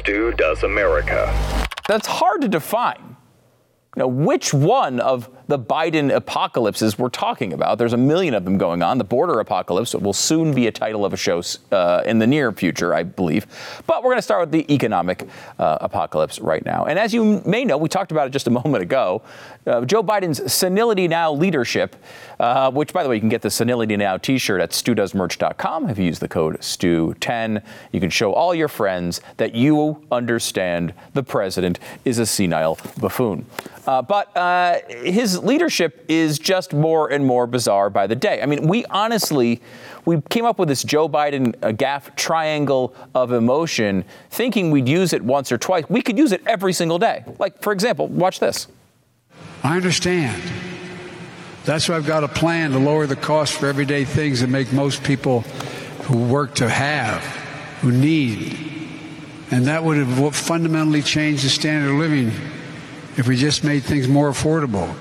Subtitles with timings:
[0.00, 1.30] Stu Does America.
[1.86, 3.16] That's hard to define.
[3.96, 7.78] You know, which one of the Biden apocalypses we're talking about?
[7.78, 8.98] There's a million of them going on.
[8.98, 11.42] The border apocalypse will soon be a title of a show
[11.72, 13.46] uh, in the near future, I believe.
[13.86, 15.28] But we're going to start with the economic
[15.58, 16.84] uh, apocalypse right now.
[16.84, 19.22] And as you may know, we talked about it just a moment ago.
[19.66, 21.96] Uh, Joe Biden's senility now leadership,
[22.38, 25.90] uh, which, by the way, you can get the senility now T-shirt at stewdoesmerch.com.
[25.90, 27.62] If you use the code STU10.
[27.92, 33.46] you can show all your friends that you understand the president is a senile buffoon.
[33.86, 34.78] Uh, but uh,
[35.44, 38.42] leadership is just more and more bizarre by the day.
[38.42, 39.60] I mean, we honestly,
[40.04, 45.12] we came up with this Joe Biden uh, gaffe triangle of emotion, thinking we'd use
[45.12, 45.84] it once or twice.
[45.88, 47.24] We could use it every single day.
[47.38, 48.66] Like, for example, watch this.
[49.62, 50.42] I understand.
[51.64, 54.72] That's why I've got a plan to lower the cost for everyday things and make
[54.72, 55.40] most people
[56.04, 57.22] who work to have,
[57.80, 58.56] who need.
[59.50, 62.32] And that would have fundamentally changed the standard of living
[63.16, 64.94] if we just made things more affordable.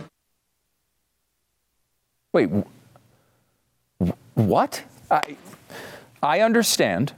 [2.32, 2.50] Wait,
[4.36, 4.84] what?
[5.10, 5.36] I,
[6.22, 7.14] I understand.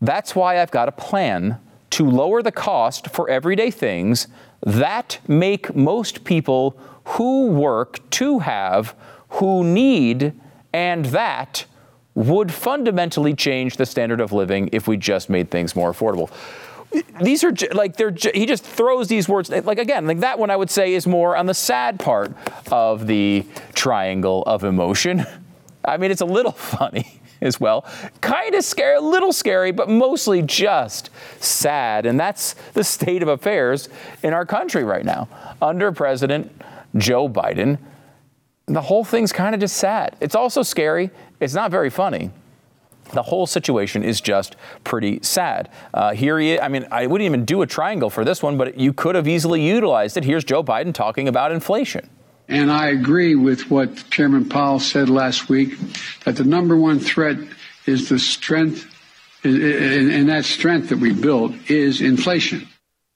[0.00, 1.58] That's why I've got a plan
[1.90, 4.28] to lower the cost for everyday things
[4.62, 8.94] that make most people who work to have,
[9.30, 10.32] who need,
[10.72, 11.66] and that
[12.14, 16.30] would fundamentally change the standard of living if we just made things more affordable
[17.20, 20.56] these are like they're he just throws these words like again like that one I
[20.56, 22.32] would say is more on the sad part
[22.70, 23.44] of the
[23.74, 25.26] triangle of emotion.
[25.84, 27.84] I mean it's a little funny as well.
[28.22, 32.06] Kind of scary, a little scary, but mostly just sad.
[32.06, 33.88] And that's the state of affairs
[34.22, 35.28] in our country right now.
[35.60, 36.50] Under President
[36.96, 37.78] Joe Biden,
[38.66, 40.16] the whole thing's kind of just sad.
[40.20, 41.10] It's also scary.
[41.38, 42.30] It's not very funny
[43.12, 45.68] the whole situation is just pretty sad.
[45.94, 46.60] Uh, here he is.
[46.60, 49.28] I mean, I wouldn't even do a triangle for this one, but you could have
[49.28, 50.24] easily utilized it.
[50.24, 52.08] Here's Joe Biden talking about inflation.
[52.48, 55.74] And I agree with what Chairman Powell said last week
[56.24, 57.36] that the number one threat
[57.86, 58.86] is the strength,
[59.42, 62.68] and that strength that we built is inflation.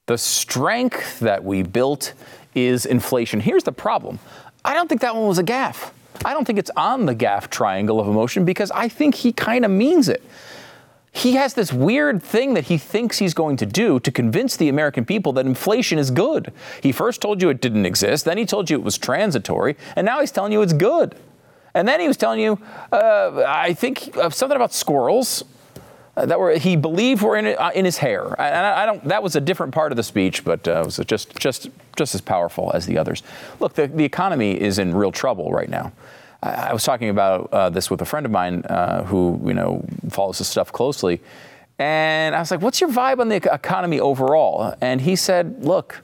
[0.06, 2.14] The strength that we built
[2.54, 3.38] is inflation.
[3.38, 4.18] Here's the problem
[4.64, 5.92] I don't think that one was a gaffe.
[6.24, 9.64] I don't think it's on the gaffe triangle of emotion because I think he kind
[9.64, 10.22] of means it.
[11.12, 14.68] He has this weird thing that he thinks he's going to do to convince the
[14.68, 16.52] American people that inflation is good.
[16.82, 20.04] He first told you it didn't exist, then he told you it was transitory, and
[20.04, 21.16] now he's telling you it's good.
[21.74, 22.60] And then he was telling you,
[22.92, 25.44] uh, I think, uh, something about squirrels.
[26.16, 28.24] Uh, that were he believed were in, uh, in his hair.
[28.40, 29.04] And I, I, don't.
[29.04, 32.14] That was a different part of the speech, but uh, it was just just just
[32.14, 33.22] as powerful as the others.
[33.60, 35.92] Look, the, the economy is in real trouble right now.
[36.42, 39.54] I, I was talking about uh, this with a friend of mine uh, who you
[39.54, 41.20] know follows this stuff closely,
[41.78, 46.02] and I was like, "What's your vibe on the economy overall?" And he said, "Look."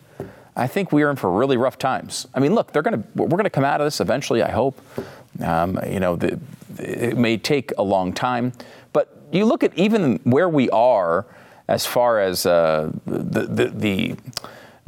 [0.58, 2.26] I think we are in for really rough times.
[2.34, 4.42] I mean, look, they're going to we're going to come out of this eventually.
[4.42, 4.80] I hope.
[5.44, 6.40] Um, you know, the,
[6.78, 8.52] it may take a long time,
[9.32, 11.26] you look at even where we are
[11.69, 14.16] as far as uh, the, the, the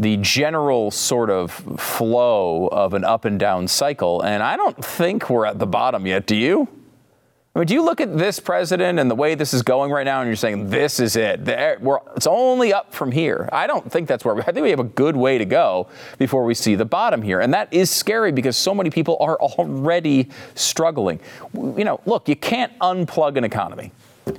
[0.01, 5.29] the general sort of flow of an up and down cycle, and I don't think
[5.29, 6.25] we're at the bottom yet.
[6.25, 6.69] Do you?
[7.55, 10.05] I mean, do you look at this president and the way this is going right
[10.05, 11.81] now, and you're saying this is it?
[11.81, 13.49] We're, it's only up from here.
[13.51, 14.37] I don't think that's where.
[14.37, 15.89] We, I think we have a good way to go
[16.19, 19.37] before we see the bottom here, and that is scary because so many people are
[19.41, 21.19] already struggling.
[21.53, 23.91] You know, look, you can't unplug an economy.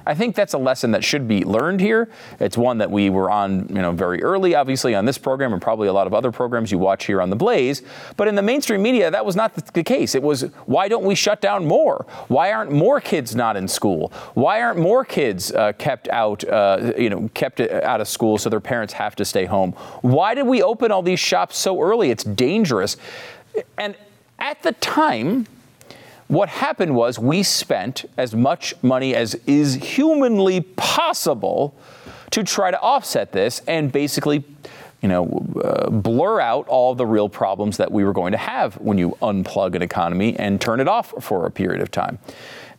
[0.06, 2.10] I think that's a lesson that should be learned here.
[2.40, 5.62] It's one that we were on, you know, very early, obviously, on this program and
[5.62, 7.82] probably a lot of other programs you watch here on the Blaze.
[8.18, 10.16] But in the mainstream media, that was not the case.
[10.16, 12.06] It was why don't we shut down more?
[12.28, 14.12] Why aren't more kids not in school?
[14.34, 18.50] Why aren't more kids uh, kept out, uh, you know, kept out of school so
[18.50, 19.74] their parents have to stay home?
[20.02, 22.10] Why did we open all these shops so early?
[22.12, 22.98] It's dangerous.
[23.78, 23.96] And
[24.40, 25.48] at the time,
[26.30, 31.76] what happened was we spent as much money as is humanly possible
[32.30, 34.44] to try to offset this and basically
[35.02, 38.76] you know, uh, blur out all the real problems that we were going to have
[38.76, 42.20] when you unplug an economy and turn it off for a period of time.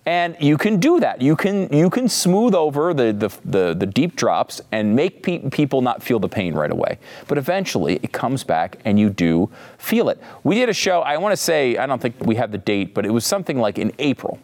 [0.07, 1.21] And you can do that.
[1.21, 5.51] You can you can smooth over the the, the, the deep drops and make pe-
[5.51, 6.99] people not feel the pain right away.
[7.29, 10.19] But eventually, it comes back, and you do feel it.
[10.43, 11.03] We did a show.
[11.03, 13.59] I want to say I don't think we have the date, but it was something
[13.59, 14.39] like in April.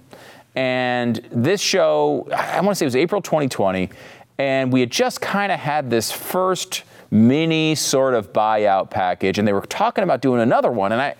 [0.54, 3.90] And this show, I want to say it was April 2020,
[4.38, 9.46] and we had just kind of had this first mini sort of buyout package, and
[9.46, 11.14] they were talking about doing another one, and I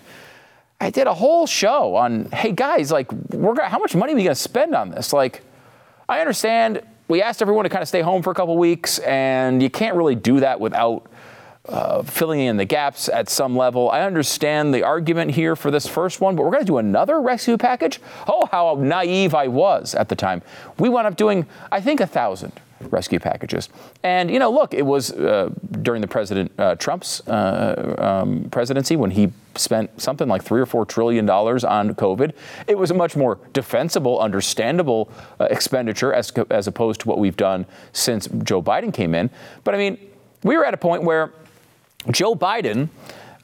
[0.81, 4.23] I did a whole show on, hey guys, like, we're how much money are we
[4.23, 5.13] gonna spend on this?
[5.13, 5.43] Like,
[6.09, 9.63] I understand we asked everyone to kind of stay home for a couple weeks, and
[9.63, 11.07] you can't really do that without
[11.69, 13.91] uh, filling in the gaps at some level.
[13.91, 17.21] I understand the argument here for this first one, but we're going to do another
[17.21, 18.01] rescue package.
[18.27, 20.43] Oh, how naive I was at the time.
[20.79, 22.53] We wound up doing, I think, a thousand
[22.91, 23.69] rescue packages.
[24.03, 25.51] And, you know, look, it was uh,
[25.83, 30.67] during the President uh, Trump's uh, um, presidency when he spent something like three or
[30.67, 32.33] four trillion dollars on COVID.
[32.67, 35.11] It was a much more defensible, understandable
[35.41, 39.31] uh, expenditure as, as opposed to what we've done since Joe Biden came in.
[39.65, 39.99] But I mean,
[40.43, 41.33] we were at a point where
[42.11, 42.89] Joe Biden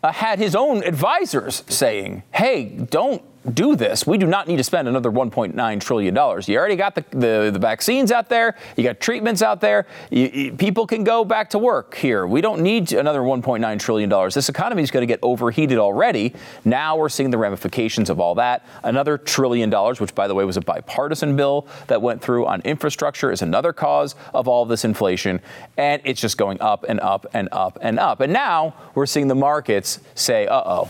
[0.02, 4.06] uh, had his own advisors saying, hey, don't do this.
[4.06, 6.14] We do not need to spend another $1.9 trillion.
[6.14, 9.86] You already got the, the, the, vaccines out there, you got treatments out there.
[10.10, 12.26] You, you, people can go back to work here.
[12.26, 14.30] We don't need another $1.9 trillion.
[14.30, 16.34] This economy is going to get overheated already.
[16.64, 18.64] Now we're seeing the ramifications of all that.
[18.84, 22.60] Another trillion dollars, which, by the way, was a bipartisan bill that went through on
[22.62, 25.40] infrastructure, is another cause of all this inflation.
[25.76, 28.20] And it's just going up and up and up and up.
[28.20, 30.88] And now we're seeing the markets say, uh oh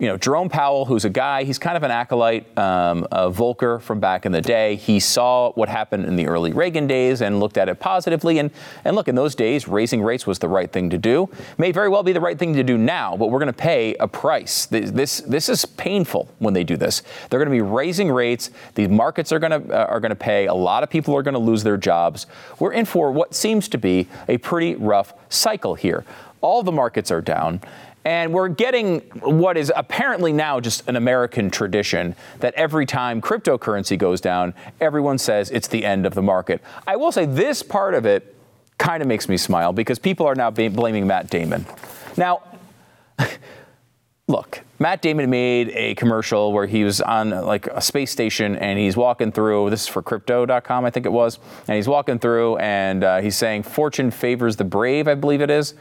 [0.00, 3.82] you know, Jerome Powell, who's a guy, he's kind of an acolyte, um, a Volcker
[3.82, 4.76] from back in the day.
[4.76, 8.38] He saw what happened in the early Reagan days and looked at it positively.
[8.38, 8.50] And,
[8.86, 11.28] and look, in those days, raising rates was the right thing to do.
[11.58, 13.94] May very well be the right thing to do now, but we're going to pay
[14.00, 14.64] a price.
[14.64, 17.02] This, this, this is painful when they do this.
[17.28, 18.50] They're going to be raising rates.
[18.74, 20.46] These markets are going to uh, are going to pay.
[20.46, 22.26] A lot of people are going to lose their jobs.
[22.58, 26.04] We're in for what seems to be a pretty rough cycle here.
[26.40, 27.60] All the markets are down.
[28.04, 33.98] And we're getting what is apparently now just an American tradition that every time cryptocurrency
[33.98, 36.62] goes down, everyone says it's the end of the market.
[36.86, 38.34] I will say this part of it
[38.78, 41.66] kind of makes me smile because people are now blaming Matt Damon.
[42.16, 42.42] Now,
[44.28, 48.78] look, Matt Damon made a commercial where he was on like a space station and
[48.78, 49.68] he's walking through.
[49.68, 51.38] This is for crypto.com, I think it was.
[51.68, 55.50] And he's walking through and uh, he's saying, Fortune favors the brave, I believe it
[55.50, 55.74] is.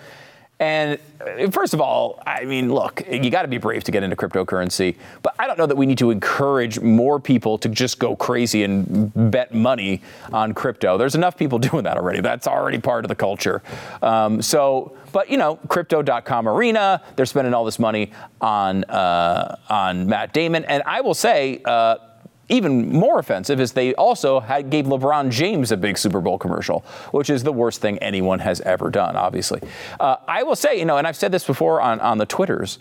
[0.60, 4.04] And uh, first of all, I mean, look, you got to be brave to get
[4.04, 7.98] into cryptocurrency, but I don't know that we need to encourage more people to just
[7.98, 10.02] go crazy and bet money
[10.34, 10.98] on crypto.
[10.98, 12.20] There's enough people doing that already.
[12.20, 13.62] That's already part of the culture.
[14.02, 20.08] Um, so, but you know, crypto.com arena, they're spending all this money on uh, on
[20.08, 21.62] Matt Damon, and I will say.
[21.64, 21.98] Uh,
[22.50, 26.84] even more offensive is they also had, gave LeBron James a big Super Bowl commercial,
[27.12, 29.62] which is the worst thing anyone has ever done, obviously.
[30.00, 32.80] Uh, I will say, you know, and I've said this before on, on the Twitters,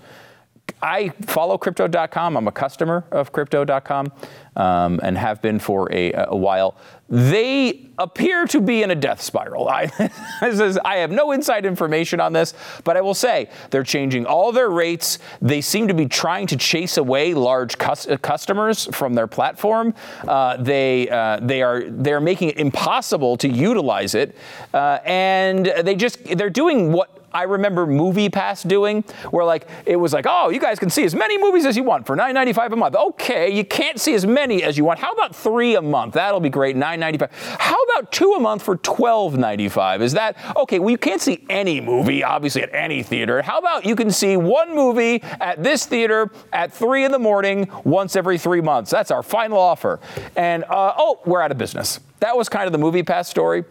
[0.82, 2.37] I follow crypto.com.
[2.37, 4.12] I'm a customer of crypto.com
[4.59, 6.77] um, and have been for a, a, while.
[7.09, 9.69] They appear to be in a death spiral.
[9.69, 9.91] I,
[10.85, 12.53] I have no inside information on this,
[12.85, 15.21] but I will say they're changing all their rates.
[15.41, 19.95] They seem to be trying to chase away large cus- customers from their platform.
[20.27, 24.37] Uh, they uh, they are they're making it impossible to utilize it,
[24.75, 30.12] uh, and they just they're doing what I remember MoviePass doing, where like it was
[30.12, 32.76] like, oh, you guys can see as many movies as you want for $9.95 a
[32.76, 32.96] month.
[32.96, 34.99] Okay, you can't see as many as you want.
[34.99, 36.14] How about three a month?
[36.14, 37.31] That'll be great, $9.95.
[37.61, 40.00] How about two a month for $12.95?
[40.00, 40.81] Is that okay?
[40.81, 43.40] Well, you can't see any movie, obviously, at any theater.
[43.40, 47.70] How about you can see one movie at this theater at three in the morning
[47.85, 48.90] once every three months?
[48.90, 50.00] That's our final offer.
[50.35, 52.00] And uh, oh, we're out of business.
[52.19, 53.64] That was kind of the MoviePass story.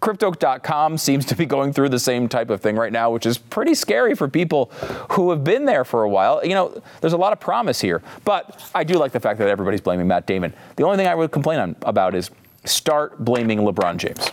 [0.00, 3.38] Crypto.com seems to be going through the same type of thing right now, which is
[3.38, 4.66] pretty scary for people
[5.12, 6.44] who have been there for a while.
[6.44, 9.48] You know, there's a lot of promise here, but I do like the fact that
[9.48, 10.54] everybody's blaming Matt Damon.
[10.76, 12.30] The only thing I would complain about is
[12.64, 14.30] start blaming LeBron James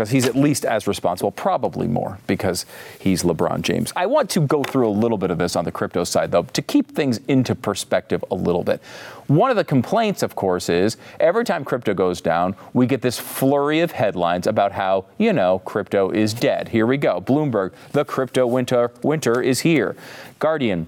[0.00, 2.64] because he's at least as responsible, probably more because
[2.98, 3.92] he's LeBron James.
[3.94, 6.44] I want to go through a little bit of this on the crypto side, though,
[6.44, 8.80] to keep things into perspective a little bit.
[9.26, 13.18] One of the complaints, of course, is every time crypto goes down, we get this
[13.18, 16.68] flurry of headlines about how, you know, crypto is dead.
[16.68, 17.20] Here we go.
[17.20, 19.96] Bloomberg, the crypto winter, winter is here.
[20.38, 20.86] Guardian,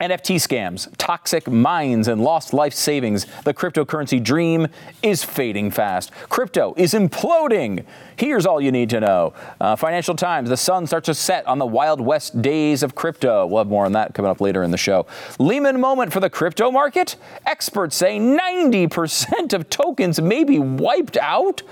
[0.00, 3.26] NFT scams, toxic mines, and lost life savings.
[3.44, 4.68] The cryptocurrency dream
[5.02, 6.10] is fading fast.
[6.28, 7.84] Crypto is imploding.
[8.16, 9.34] Here's all you need to know.
[9.60, 13.46] Uh, Financial Times, the sun starts to set on the Wild West days of crypto.
[13.46, 15.06] We'll have more on that coming up later in the show.
[15.38, 17.16] Lehman moment for the crypto market.
[17.46, 21.62] Experts say 90% of tokens may be wiped out.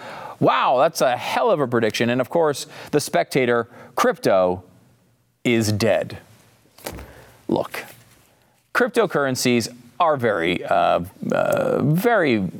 [0.40, 2.10] Wow, that's a hell of a prediction.
[2.10, 4.64] And of course, the spectator, crypto
[5.44, 6.18] is dead.
[7.48, 7.84] Look,
[8.74, 9.68] cryptocurrencies
[10.00, 11.00] are very, uh,
[11.32, 12.50] uh, very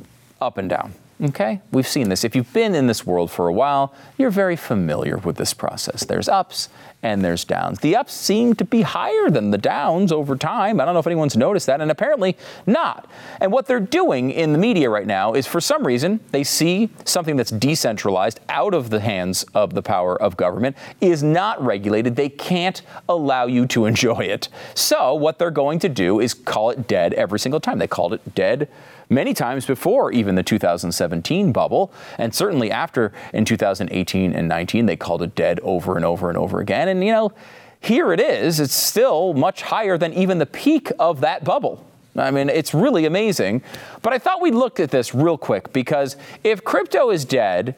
[0.41, 0.93] up and down.
[1.23, 2.25] Okay, we've seen this.
[2.25, 6.03] If you've been in this world for a while, you're very familiar with this process.
[6.03, 6.67] There's ups
[7.01, 7.79] and there's downs.
[7.79, 10.81] The ups seem to be higher than the downs over time.
[10.81, 13.09] I don't know if anyone's noticed that, and apparently not.
[13.39, 16.89] And what they're doing in the media right now is for some reason they see
[17.05, 22.17] something that's decentralized out of the hands of the power of government is not regulated.
[22.17, 24.49] They can't allow you to enjoy it.
[24.73, 27.79] So what they're going to do is call it dead every single time.
[27.79, 28.67] They called it dead
[29.09, 34.95] many times before even the 2017 bubble, and certainly after in 2018 and 19, they
[34.95, 36.87] called it dead over and over and over again.
[36.87, 37.31] And, you know,
[37.79, 38.59] here it is.
[38.59, 41.85] It's still much higher than even the peak of that bubble.
[42.17, 43.61] I mean, it's really amazing.
[44.01, 47.75] But I thought we'd look at this real quick because if crypto is dead,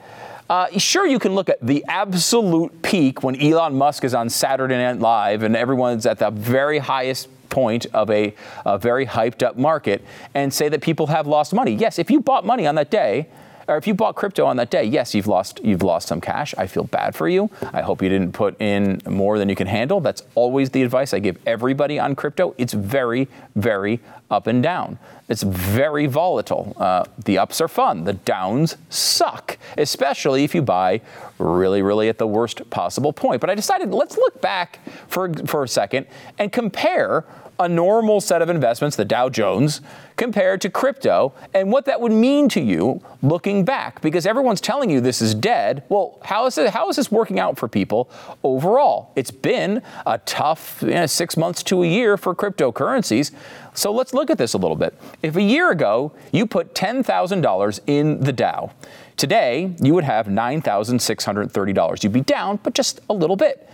[0.50, 4.78] uh, sure, you can look at the absolute peak when Elon Musk is on Saturday
[4.78, 7.28] Night Live and everyone's at the very highest
[7.58, 8.36] point of a,
[8.68, 11.72] a very hyped up market and say that people have lost money.
[11.72, 13.28] Yes, if you bought money on that day,
[13.68, 16.54] or if you bought crypto on that day, yes, you've lost you've lost some cash.
[16.58, 17.50] I feel bad for you.
[17.74, 20.00] I hope you didn't put in more than you can handle.
[20.00, 22.56] That's always the advice I give everybody on crypto.
[22.58, 24.00] It's very very
[24.30, 25.00] up and down.
[25.30, 26.76] It's very volatile.
[26.78, 28.04] Uh, the ups are fun.
[28.04, 31.02] The downs suck, especially if you buy
[31.38, 33.42] really really at the worst possible point.
[33.42, 36.08] But I decided let's look back for for a second
[36.40, 37.26] and compare
[37.60, 39.82] a normal set of investments, the Dow Jones,
[40.16, 44.02] compared to crypto, and what that would mean to you looking back.
[44.02, 45.84] Because everyone's telling you this is dead.
[45.90, 46.72] Well, how is it?
[46.72, 48.10] How is this working out for people
[48.44, 49.12] overall?
[49.16, 53.32] It's been a tough you know, six months to a year for cryptocurrencies.
[53.74, 55.00] So let's look at this a little bit.
[55.22, 58.72] If a year ago you put $10,000 in the Dow,
[59.18, 62.04] today you would have $9,630.
[62.04, 63.70] You'd be down, but just a little bit.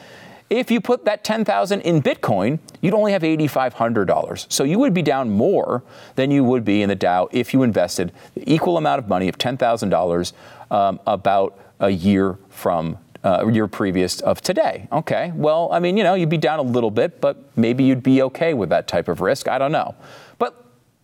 [0.54, 4.52] If you put that 10,000 in Bitcoin, you'd only have $8,500.
[4.52, 5.82] So you would be down more
[6.14, 9.28] than you would be in the Dow if you invested the equal amount of money
[9.28, 10.34] of $10,000
[10.70, 14.88] um, about a year from uh, year previous of today.
[14.92, 18.04] Okay, well, I mean, you know, you'd be down a little bit, but maybe you'd
[18.04, 19.48] be okay with that type of risk.
[19.48, 19.96] I don't know.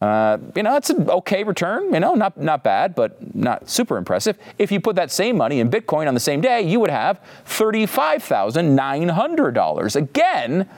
[0.00, 1.92] Uh, you know, it's an okay return.
[1.92, 4.38] You know, not not bad, but not super impressive.
[4.56, 7.20] If you put that same money in Bitcoin on the same day, you would have
[7.44, 9.96] thirty-five thousand nine hundred dollars.
[9.96, 10.68] Again,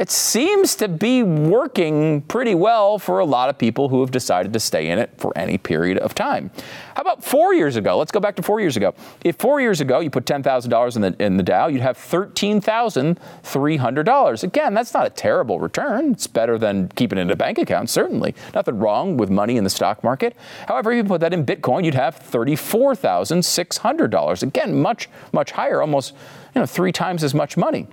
[0.00, 4.54] it seems to be working pretty well for a lot of people who have decided
[4.54, 6.50] to stay in it for any period of time.
[6.94, 7.98] How about four years ago?
[7.98, 8.94] Let's go back to four years ago.
[9.26, 14.42] If four years ago you put $10,000 in the, in the Dow, you'd have $13,300.
[14.42, 16.12] Again, that's not a terrible return.
[16.12, 18.34] It's better than keeping it in a bank account, certainly.
[18.54, 20.34] Nothing wrong with money in the stock market.
[20.66, 24.42] However, if you put that in Bitcoin, you'd have $34,600.
[24.42, 26.14] Again, much, much higher, almost
[26.54, 27.86] you know, three times as much money.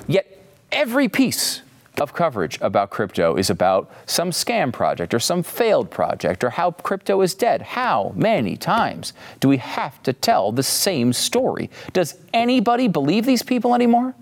[0.06, 0.26] Yet,
[0.70, 1.62] every piece
[2.00, 6.70] of coverage about crypto is about some scam project or some failed project or how
[6.70, 7.62] crypto is dead.
[7.62, 11.70] How many times do we have to tell the same story?
[11.92, 14.14] Does anybody believe these people anymore?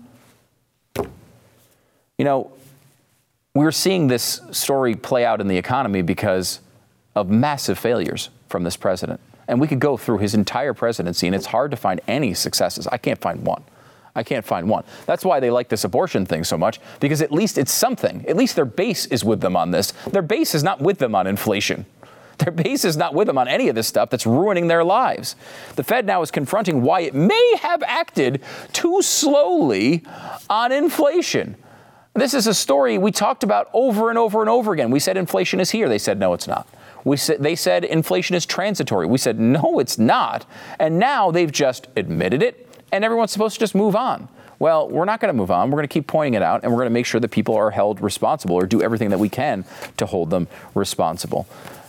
[2.17, 2.51] You know,
[3.53, 6.59] we're seeing this story play out in the economy because
[7.15, 9.19] of massive failures from this president.
[9.47, 12.87] And we could go through his entire presidency, and it's hard to find any successes.
[12.87, 13.63] I can't find one.
[14.15, 14.83] I can't find one.
[15.05, 18.25] That's why they like this abortion thing so much, because at least it's something.
[18.27, 19.91] At least their base is with them on this.
[20.11, 21.85] Their base is not with them on inflation.
[22.37, 25.37] Their base is not with them on any of this stuff that's ruining their lives.
[25.77, 28.41] The Fed now is confronting why it may have acted
[28.73, 30.03] too slowly
[30.49, 31.55] on inflation.
[32.13, 34.91] This is a story we talked about over and over and over again.
[34.91, 35.87] We said inflation is here.
[35.87, 36.67] They said, no, it's not.
[37.05, 39.05] We said, they said inflation is transitory.
[39.05, 40.45] We said, no, it's not.
[40.79, 44.27] And now they've just admitted it, and everyone's supposed to just move on.
[44.57, 45.69] Well, we're not going to move on.
[45.69, 47.55] We're going to keep pointing it out, and we're going to make sure that people
[47.55, 49.65] are held responsible or do everything that we can
[49.97, 51.45] to hold them responsible.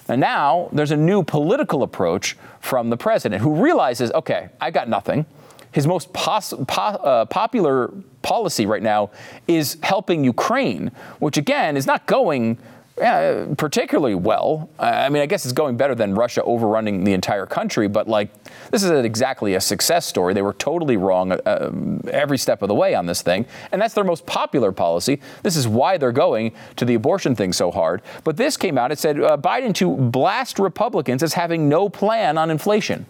[0.08, 4.88] And now there's a new political approach from the president who realizes, okay, I got
[4.88, 5.26] nothing.
[5.72, 9.10] His most pos- po- uh, popular policy right now
[9.46, 12.58] is helping Ukraine, which again is not going
[12.98, 14.70] yeah, particularly well.
[14.78, 18.30] I mean, I guess it's going better than Russia overrunning the entire country, but like,
[18.70, 20.32] this isn't exactly a success story.
[20.32, 21.72] They were totally wrong uh,
[22.10, 25.20] every step of the way on this thing, and that's their most popular policy.
[25.42, 28.00] This is why they're going to the abortion thing so hard.
[28.24, 32.38] But this came out, it said uh, Biden to blast Republicans as having no plan
[32.38, 33.04] on inflation.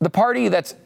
[0.00, 0.76] The party that's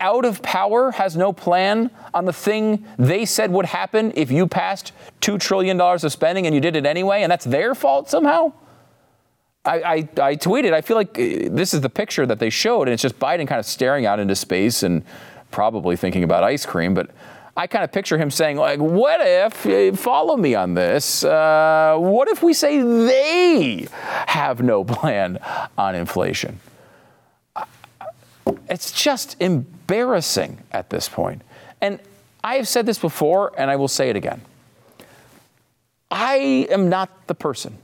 [0.00, 4.46] out of power has no plan on the thing they said would happen if you
[4.46, 8.52] passed $2 trillion of spending and you did it anyway, and that's their fault somehow?
[9.64, 12.82] I, I, I, tweeted, I feel like uh, this is the picture that they showed,
[12.82, 15.02] and it's just Biden kind of staring out into space and
[15.50, 17.10] probably thinking about ice cream, but
[17.56, 21.96] I kind of picture him saying, like, what if, uh, follow me on this, uh,
[21.98, 23.88] what if we say they
[24.26, 25.38] have no plan
[25.78, 26.60] on inflation?
[28.68, 31.42] It's just embarrassing at this point.
[31.80, 32.00] And
[32.42, 34.40] I have said this before, and I will say it again.
[36.10, 37.78] I am not the person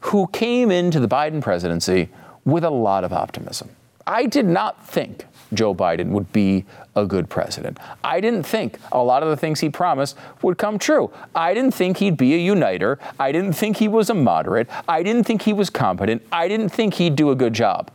[0.00, 2.08] who came into the Biden presidency
[2.44, 3.70] with a lot of optimism.
[4.06, 6.64] I did not think Joe Biden would be
[6.94, 7.78] a good president.
[8.02, 11.10] I didn't think a lot of the things he promised would come true.
[11.34, 12.98] I didn't think he'd be a uniter.
[13.18, 14.68] I didn't think he was a moderate.
[14.88, 16.22] I didn't think he was competent.
[16.32, 17.90] I didn't think he'd do a good job.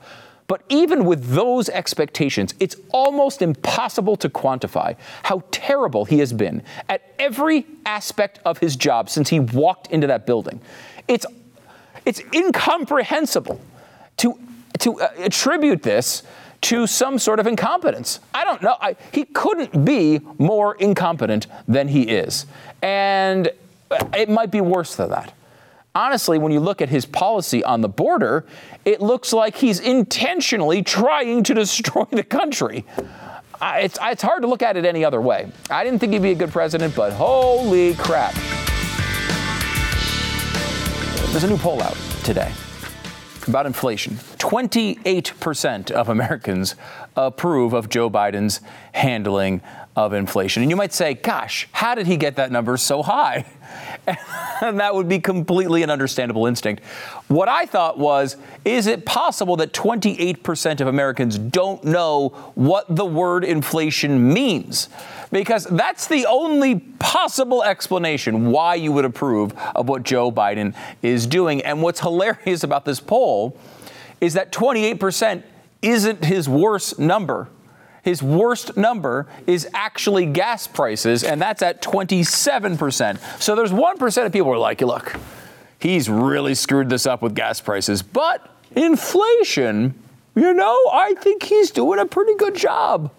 [0.51, 6.61] But even with those expectations, it's almost impossible to quantify how terrible he has been
[6.89, 10.59] at every aspect of his job since he walked into that building.
[11.07, 11.25] It's,
[12.05, 13.61] it's incomprehensible
[14.17, 14.37] to,
[14.79, 16.23] to uh, attribute this
[16.63, 18.19] to some sort of incompetence.
[18.33, 18.75] I don't know.
[18.81, 22.45] I, he couldn't be more incompetent than he is.
[22.81, 23.49] And
[24.13, 25.33] it might be worse than that
[25.95, 28.45] honestly, when you look at his policy on the border,
[28.85, 32.85] it looks like he's intentionally trying to destroy the country.
[33.61, 35.51] It's, it's hard to look at it any other way.
[35.69, 38.33] I didn't think he'd be a good president, but holy crap.
[41.31, 42.51] There's a new poll out today
[43.47, 44.15] about inflation.
[44.15, 46.75] 28% of Americans
[47.15, 48.61] approve of Joe Biden's
[48.93, 49.61] handling
[49.95, 50.63] of inflation.
[50.63, 53.45] And you might say, gosh, how did he get that number so high?
[54.61, 56.83] and that would be completely an understandable instinct.
[57.27, 63.05] What I thought was, is it possible that 28% of Americans don't know what the
[63.05, 64.87] word inflation means?
[65.29, 71.27] Because that's the only possible explanation why you would approve of what Joe Biden is
[71.27, 71.61] doing.
[71.63, 73.57] And what's hilarious about this poll
[74.21, 75.43] is that 28%
[75.81, 77.49] isn't his worst number
[78.03, 83.41] his worst number is actually gas prices, and that's at 27%.
[83.41, 85.15] So there's 1% of people who are like, look,
[85.79, 88.01] he's really screwed this up with gas prices.
[88.01, 89.93] But inflation,
[90.35, 93.11] you know, I think he's doing a pretty good job.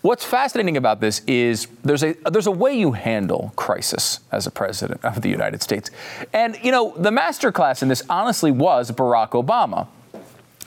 [0.00, 4.50] What's fascinating about this is there's a there's a way you handle crisis as a
[4.50, 5.90] president of the United States.
[6.34, 9.88] And you know, the master class in this honestly was Barack Obama.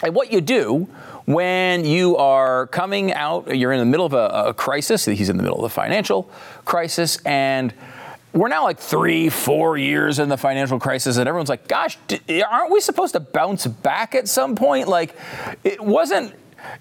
[0.04, 0.88] And what you do
[1.26, 5.06] when you are coming out, you're in the middle of a, a crisis.
[5.06, 6.30] He's in the middle of a financial
[6.64, 7.74] crisis, and
[8.34, 11.98] we're now like three, four years in the financial crisis, and everyone's like, gosh,
[12.50, 14.88] aren't we supposed to bounce back at some point?
[14.88, 15.16] Like,
[15.64, 16.34] it wasn't.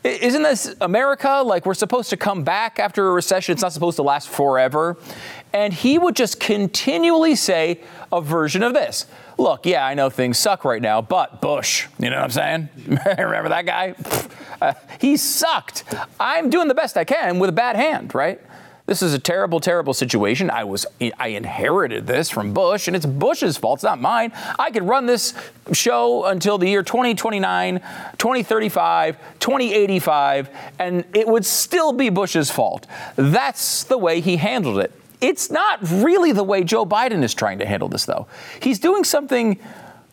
[0.02, 1.42] Isn't this America?
[1.44, 3.52] Like, we're supposed to come back after a recession.
[3.52, 4.96] It's not supposed to last forever.
[5.56, 7.80] And he would just continually say
[8.12, 9.06] a version of this
[9.38, 12.68] look, yeah, I know things suck right now, but Bush, you know what I'm saying?
[13.18, 13.94] Remember that guy?
[14.60, 15.84] Uh, he sucked.
[16.20, 18.38] I'm doing the best I can with a bad hand, right?
[18.84, 20.50] This is a terrible, terrible situation.
[20.50, 20.84] I was
[21.18, 23.78] I inherited this from Bush, and it's Bush's fault.
[23.78, 24.32] It's not mine.
[24.58, 25.32] I could run this
[25.72, 27.80] show until the year 2029,
[28.18, 32.86] 2035, 2085, and it would still be Bush's fault.
[33.16, 34.92] That's the way he handled it.
[35.20, 38.26] It's not really the way Joe Biden is trying to handle this, though.
[38.60, 39.58] He's doing something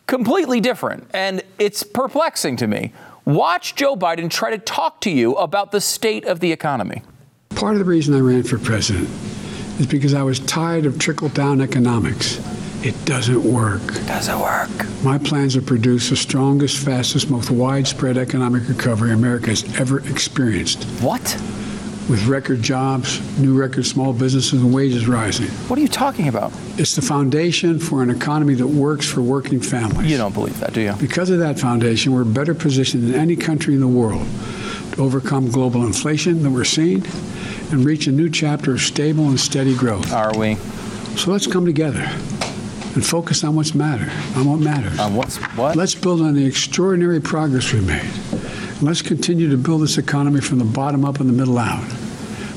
[0.06, 2.92] completely different, and it's perplexing to me.
[3.24, 7.02] Watch Joe Biden try to talk to you about the state of the economy.
[7.50, 9.08] Part of the reason I ran for president
[9.80, 12.38] is because I was tired of trickle down economics.
[12.84, 13.82] It doesn't work.
[14.06, 14.68] Doesn't work.
[15.02, 20.84] My plans have produce the strongest, fastest, most widespread economic recovery America has ever experienced.
[21.00, 21.22] What?
[22.08, 25.46] With record jobs, new record small businesses, and wages rising.
[25.68, 26.52] What are you talking about?
[26.76, 30.10] It's the foundation for an economy that works for working families.
[30.10, 30.92] You don't believe that, do you?
[31.00, 34.26] Because of that foundation, we're better positioned than any country in the world
[34.92, 37.06] to overcome global inflation that we're seeing
[37.72, 40.12] and reach a new chapter of stable and steady growth.
[40.12, 40.56] Are we?
[41.16, 44.98] So let's come together and focus on what's matter, on what matters.
[45.00, 45.74] On what's what?
[45.74, 48.10] Let's build on the extraordinary progress we made.
[48.82, 51.84] Let's continue to build this economy from the bottom up and the middle out.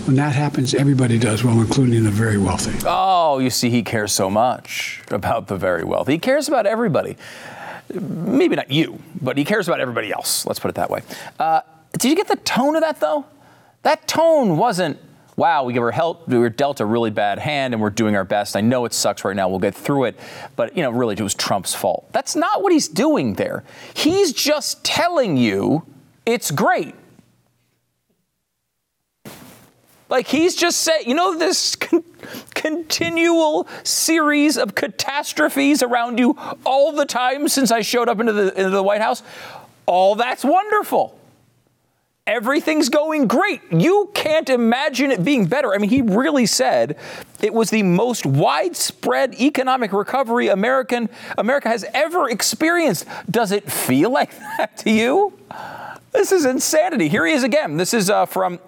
[0.08, 2.74] When that happens, everybody does well, including the very wealthy.
[2.86, 6.14] Oh, you see, he cares so much about the very wealthy.
[6.14, 7.18] He cares about everybody.
[7.94, 10.46] Maybe not you, but he cares about everybody else.
[10.46, 11.02] Let's put it that way.
[11.40, 11.62] Uh,
[11.94, 13.26] did you get the tone of that, though?
[13.84, 14.98] That tone wasn't,
[15.36, 18.26] wow, we were, help, we were dealt a really bad hand and we're doing our
[18.26, 18.56] best.
[18.56, 19.50] I know it sucks right now.
[19.50, 20.20] We'll get through it.
[20.56, 22.12] But, you know, really, it was Trump's fault.
[22.12, 23.64] That's not what he's doing there.
[23.94, 25.86] He's just telling you
[26.28, 26.94] it's great.
[30.10, 32.04] Like he's just said, you know, this con-
[32.54, 38.54] continual series of catastrophes around you all the time since I showed up into the,
[38.58, 39.24] into the White House.
[39.86, 41.18] All that's wonderful.
[42.26, 43.62] Everything's going great.
[43.72, 45.74] You can't imagine it being better.
[45.74, 46.98] I mean, he really said
[47.42, 53.06] it was the most widespread economic recovery American America has ever experienced.
[53.32, 55.32] Does it feel like that to you?
[56.18, 57.10] This is insanity.
[57.10, 57.78] Here he is again.
[57.78, 58.60] This is uh, from,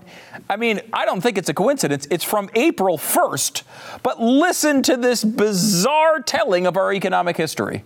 [0.47, 2.07] I mean, I don't think it's a coincidence.
[2.11, 3.63] It's from April 1st.
[4.03, 7.83] But listen to this bizarre telling of our economic history.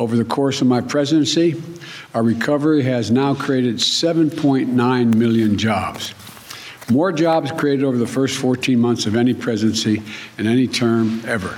[0.00, 1.62] Over the course of my presidency,
[2.12, 6.12] our recovery has now created 7.9 million jobs.
[6.90, 10.02] More jobs created over the first 14 months of any presidency
[10.38, 11.56] in any term ever.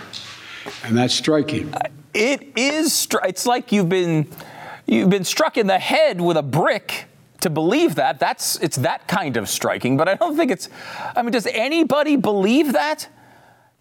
[0.84, 1.72] And that's striking.
[2.12, 2.90] It is.
[2.90, 4.28] Stri- it's like you've been
[4.86, 7.06] you've been struck in the head with a brick
[7.40, 8.18] to believe that.
[8.18, 9.96] That's it's that kind of striking.
[9.96, 10.68] But I don't think it's.
[11.16, 13.08] I mean, does anybody believe that?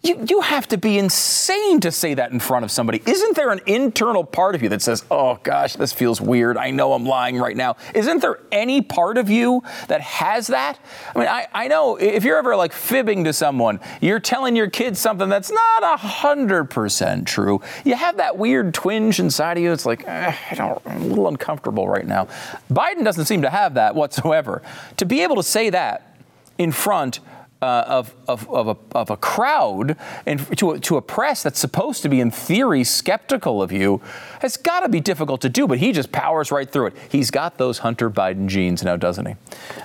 [0.02, 3.02] You, you have to be insane to say that in front of somebody.
[3.04, 6.56] Isn't there an internal part of you that says, oh gosh, this feels weird.
[6.56, 7.76] I know I'm lying right now.
[7.94, 10.78] Isn't there any part of you that has that?
[11.14, 14.70] I mean, I, I know if you're ever like fibbing to someone, you're telling your
[14.70, 17.60] kids something that's not a 100% true.
[17.84, 19.70] You have that weird twinge inside of you.
[19.70, 22.26] It's like, eh, I don't, I'm a little uncomfortable right now.
[22.72, 24.62] Biden doesn't seem to have that whatsoever.
[24.96, 26.16] To be able to say that
[26.56, 27.20] in front
[27.62, 29.96] uh, of, of, of, a, of a crowd
[30.26, 34.00] and to a, to a press that's supposed to be, in theory, skeptical of you
[34.40, 36.96] has got to be difficult to do, but he just powers right through it.
[37.10, 39.34] He's got those Hunter Biden genes now, doesn't he?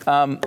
[0.08, 0.40] Um,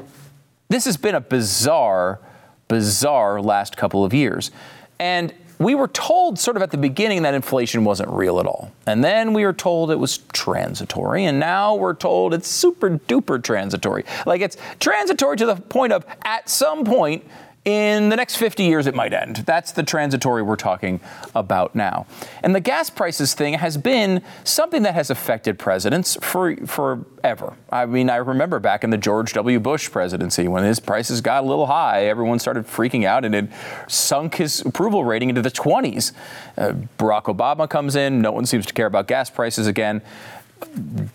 [0.68, 2.20] this has been a bizarre,
[2.68, 4.50] bizarre last couple of years.
[4.98, 8.72] And we were told sort of at the beginning that inflation wasn't real at all.
[8.86, 11.24] And then we were told it was transitory.
[11.24, 14.04] And now we're told it's super duper transitory.
[14.24, 17.24] Like it's transitory to the point of at some point,
[17.68, 19.36] in the next 50 years it might end.
[19.44, 21.00] That's the transitory we're talking
[21.34, 22.06] about now.
[22.42, 27.56] And the gas prices thing has been something that has affected presidents for forever.
[27.70, 29.60] I mean, I remember back in the George W.
[29.60, 33.50] Bush presidency when his prices got a little high, everyone started freaking out and it
[33.86, 36.12] sunk his approval rating into the 20s.
[36.56, 40.00] Uh, Barack Obama comes in, no one seems to care about gas prices again.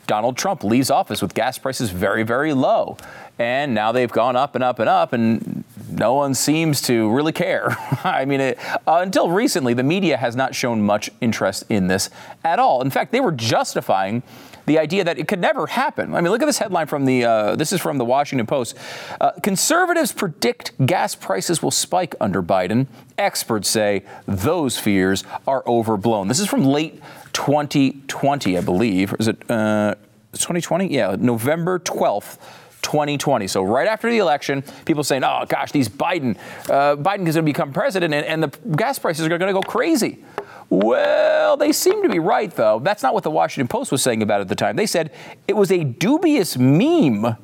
[0.08, 2.98] Donald Trump leaves office with gas prices very, very low.
[3.39, 5.62] And now they've gone up and up and up, and
[5.97, 7.69] no one seems to really care.
[8.03, 12.10] I mean, it, uh, until recently, the media has not shown much interest in this
[12.43, 12.82] at all.
[12.82, 14.23] In fact, they were justifying
[14.65, 16.15] the idea that it could never happen.
[16.15, 18.77] I mean, look at this headline from the, uh, this is from the Washington Post.
[19.19, 22.88] Uh, conservatives predict gas prices will spike under Biden.
[23.17, 26.27] Experts say those fears are overblown.
[26.27, 27.01] This is from late
[27.34, 29.13] 2020, I believe.
[29.19, 29.95] Is it uh,
[30.34, 30.88] 2020?
[30.88, 32.38] Yeah, November 12th.
[32.84, 33.48] 2020.
[33.48, 36.38] So right after the election, people saying, "Oh gosh, these Biden,
[36.69, 39.60] uh, Biden is going to become president, and, and the gas prices are going to
[39.60, 40.24] go crazy."
[40.69, 42.80] Well, they seem to be right, though.
[42.80, 44.76] That's not what the Washington Post was saying about it at the time.
[44.76, 45.12] They said
[45.48, 47.38] it was a dubious meme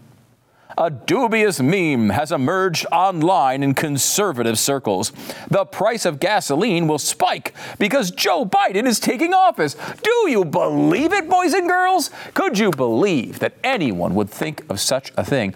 [0.79, 5.11] a dubious meme has emerged online in conservative circles.
[5.49, 9.75] The price of gasoline will spike because Joe Biden is taking office.
[10.01, 12.11] Do you believe it, boys and girls?
[12.33, 15.53] Could you believe that anyone would think of such a thing?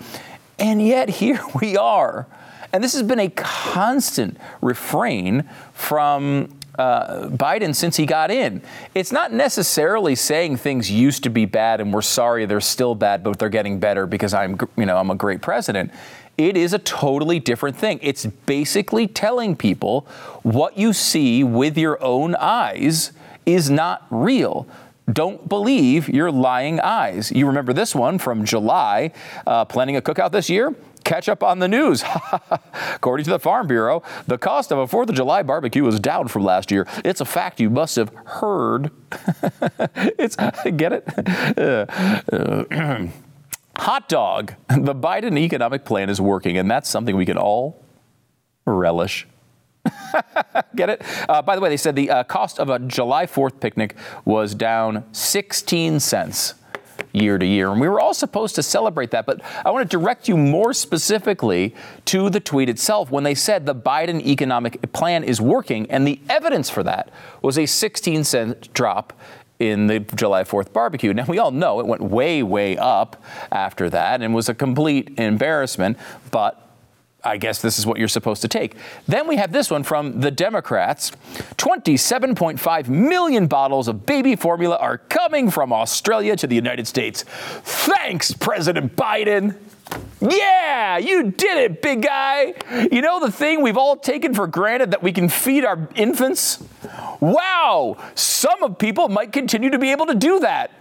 [0.59, 2.27] And yet, here we are.
[2.73, 8.61] And this has been a constant refrain from uh, Biden since he got in.
[8.93, 13.23] It's not necessarily saying things used to be bad and we're sorry they're still bad,
[13.23, 15.91] but they're getting better because I'm, you know, I'm a great president.
[16.37, 17.99] it is a totally different thing.
[18.01, 20.01] It's basically telling people
[20.41, 23.11] what you see with your own eyes
[23.45, 24.67] is not real.
[25.11, 27.31] Don't believe your lying eyes.
[27.31, 29.11] You remember this one from July.
[29.45, 30.73] Uh, planning a cookout this year?
[31.13, 32.03] Catch up on the news.
[32.95, 36.27] According to the Farm Bureau, the cost of a 4th of July barbecue is down
[36.27, 36.87] from last year.
[37.05, 38.89] It's a fact you must have heard.
[40.17, 40.35] it's,
[40.75, 41.55] get it?
[41.55, 41.85] Uh,
[42.35, 43.05] uh,
[43.77, 44.55] hot dog.
[44.69, 47.85] The Biden economic plan is working, and that's something we can all
[48.65, 49.27] relish.
[50.75, 51.03] Get it?
[51.29, 53.95] Uh, by the way, they said the uh, cost of a July 4th picnic
[54.25, 56.55] was down 16 cents
[57.13, 57.71] year to year.
[57.71, 59.25] And we were all supposed to celebrate that.
[59.25, 61.75] But I want to direct you more specifically
[62.05, 65.89] to the tweet itself when they said the Biden economic plan is working.
[65.91, 69.13] And the evidence for that was a 16 cent drop
[69.59, 71.13] in the July 4th barbecue.
[71.13, 75.17] Now, we all know it went way, way up after that and was a complete
[75.17, 75.97] embarrassment.
[76.31, 76.62] But
[77.23, 78.75] I guess this is what you're supposed to take.
[79.07, 81.11] Then we have this one from the Democrats
[81.57, 87.23] 27.5 million bottles of baby formula are coming from Australia to the United States.
[87.23, 89.55] Thanks, President Biden.
[90.19, 92.53] Yeah, you did it, big guy.
[92.91, 96.63] You know the thing we've all taken for granted that we can feed our infants?
[97.19, 100.71] Wow, some of people might continue to be able to do that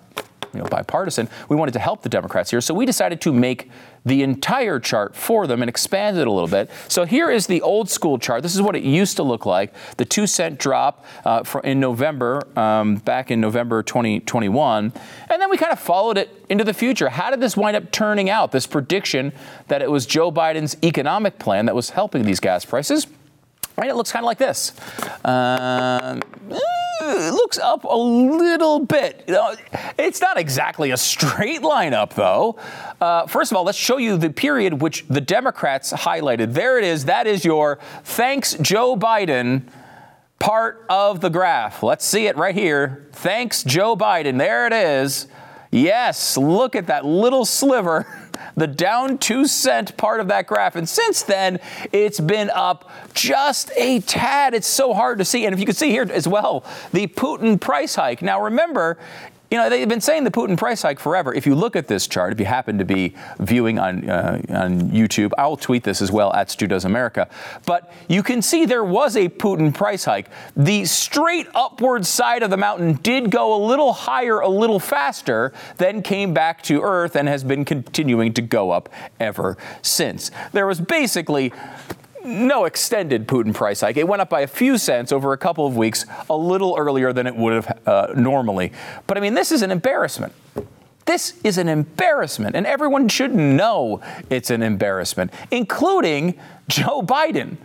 [0.53, 1.29] you know, bipartisan.
[1.49, 3.69] We wanted to help the Democrats here, so we decided to make
[4.05, 6.69] the entire chart for them and expand it a little bit.
[6.87, 8.43] So here is the old school chart.
[8.43, 9.73] This is what it used to look like.
[9.97, 14.93] The two cent drop uh, in November, um, back in November 2021,
[15.29, 17.09] and then we kind of followed it into the future.
[17.09, 18.51] How did this wind up turning out?
[18.51, 19.33] This prediction
[19.67, 23.07] that it was Joe Biden's economic plan that was helping these gas prices.
[23.77, 24.71] Right, it looks kind of like this.
[25.25, 26.21] Uh,
[27.31, 29.23] looks up a little bit.
[29.27, 29.55] You know,
[29.97, 32.57] it's not exactly a straight line up, though.
[32.99, 36.53] Uh, first of all, let's show you the period which the Democrats highlighted.
[36.53, 37.05] There it is.
[37.05, 39.63] That is your thanks, Joe Biden
[40.39, 41.81] part of the graph.
[41.81, 43.07] Let's see it right here.
[43.13, 44.37] Thanks, Joe Biden.
[44.37, 45.27] There it is.
[45.71, 48.05] Yes, look at that little sliver.
[48.55, 50.75] the down two cent part of that graph.
[50.75, 51.59] And since then,
[51.91, 54.53] it's been up just a tad.
[54.53, 55.45] It's so hard to see.
[55.45, 58.21] And if you can see here as well, the Putin price hike.
[58.21, 58.97] Now, remember,
[59.55, 61.33] you know, they've been saying the Putin price hike forever.
[61.33, 64.89] If you look at this chart, if you happen to be viewing on, uh, on
[64.89, 67.29] YouTube, I'll tweet this as well at Stu Does America.
[67.65, 70.29] But you can see there was a Putin price hike.
[70.57, 75.53] The straight upward side of the mountain did go a little higher, a little faster,
[75.77, 78.89] then came back to Earth and has been continuing to go up
[79.21, 80.31] ever since.
[80.51, 81.53] There was basically
[82.25, 83.97] no extended Putin price hike.
[83.97, 87.13] It went up by a few cents over a couple of weeks, a little earlier
[87.13, 88.71] than it would have uh, normally.
[89.07, 90.33] But I mean, this is an embarrassment.
[91.05, 97.57] This is an embarrassment, and everyone should know it's an embarrassment, including Joe Biden.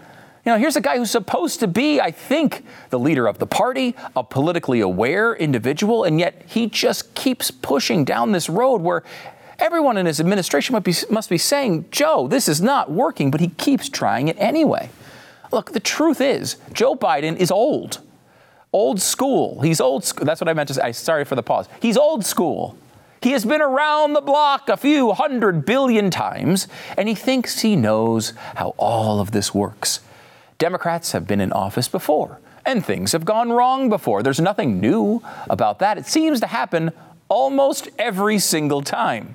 [0.44, 3.46] You know, here's a guy who's supposed to be, I think, the leader of the
[3.46, 9.02] party, a politically aware individual, and yet he just keeps pushing down this road where
[9.60, 13.40] Everyone in his administration must be, must be saying, Joe, this is not working, but
[13.40, 14.90] he keeps trying it anyway.
[15.52, 17.98] Look, the truth is, Joe Biden is old.
[18.72, 19.60] Old school.
[19.60, 20.24] He's old school.
[20.24, 20.92] That's what I meant to say.
[20.92, 21.68] Sorry for the pause.
[21.82, 22.76] He's old school.
[23.20, 27.76] He has been around the block a few hundred billion times, and he thinks he
[27.76, 30.00] knows how all of this works.
[30.58, 34.22] Democrats have been in office before, and things have gone wrong before.
[34.22, 35.98] There's nothing new about that.
[35.98, 36.92] It seems to happen
[37.28, 39.34] almost every single time.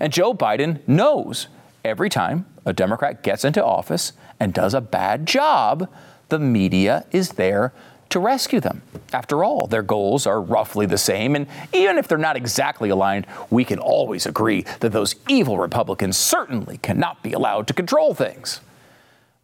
[0.00, 1.46] And Joe Biden knows
[1.84, 5.88] every time a Democrat gets into office and does a bad job,
[6.30, 7.72] the media is there
[8.08, 8.82] to rescue them.
[9.12, 13.26] After all, their goals are roughly the same, and even if they're not exactly aligned,
[13.50, 18.60] we can always agree that those evil Republicans certainly cannot be allowed to control things.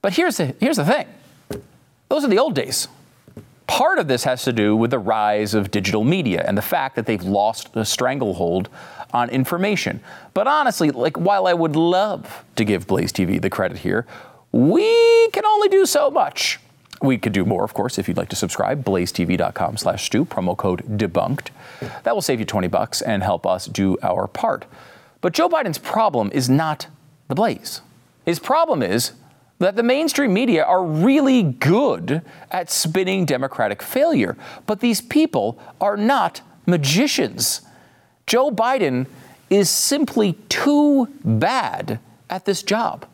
[0.03, 1.07] But here's the, here's the thing
[2.09, 2.89] those are the old days.
[3.67, 6.97] Part of this has to do with the rise of digital media and the fact
[6.97, 8.69] that they've lost a stranglehold
[9.13, 10.01] on information.
[10.35, 14.07] But honestly, like while I would love to give Blaze TV the credit here,
[14.53, 16.61] we can only do so much.
[17.03, 18.85] We could do more, of course, if you'd like to subscribe.
[18.85, 21.49] BlazeTV.com slash Stu, promo code debunked.
[22.05, 24.65] That will save you 20 bucks and help us do our part.
[25.21, 26.87] But Joe Biden's problem is not
[27.29, 27.83] the Blaze.
[28.25, 29.13] His problem is
[29.59, 34.37] that the mainstream media are really good at spinning Democratic failure.
[34.67, 37.63] But these people are not magicians.
[38.27, 39.07] Joe Biden
[39.49, 43.07] is simply too bad at this job.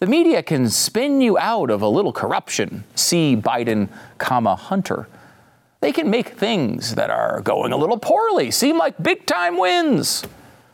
[0.00, 2.84] The media can spin you out of a little corruption.
[2.94, 5.08] See Biden, comma, Hunter.
[5.80, 10.24] They can make things that are going a little poorly seem like big time wins.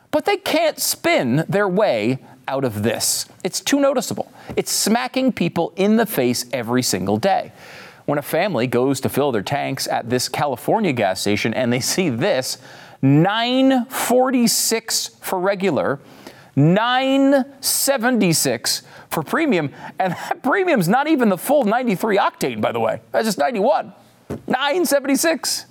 [0.09, 2.19] But they can't spin their way
[2.51, 3.25] out of this.
[3.45, 4.29] It's too noticeable.
[4.57, 7.53] It's smacking people in the face every single day.
[8.05, 11.79] When a family goes to fill their tanks at this California gas station and they
[11.79, 12.57] see this
[13.01, 16.01] 946 for regular,
[16.57, 22.99] 976 for premium, and that premium's not even the full 93 octane, by the way.
[23.13, 23.93] That's just 91.
[24.29, 25.67] 976.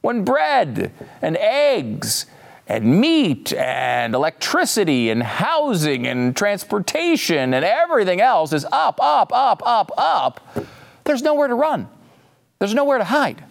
[0.00, 2.24] When bread and eggs
[2.68, 9.62] and meat and electricity and housing and transportation and everything else is up, up, up,
[9.64, 10.40] up, up,
[11.04, 11.88] there's nowhere to run.
[12.58, 13.44] There's nowhere to hide.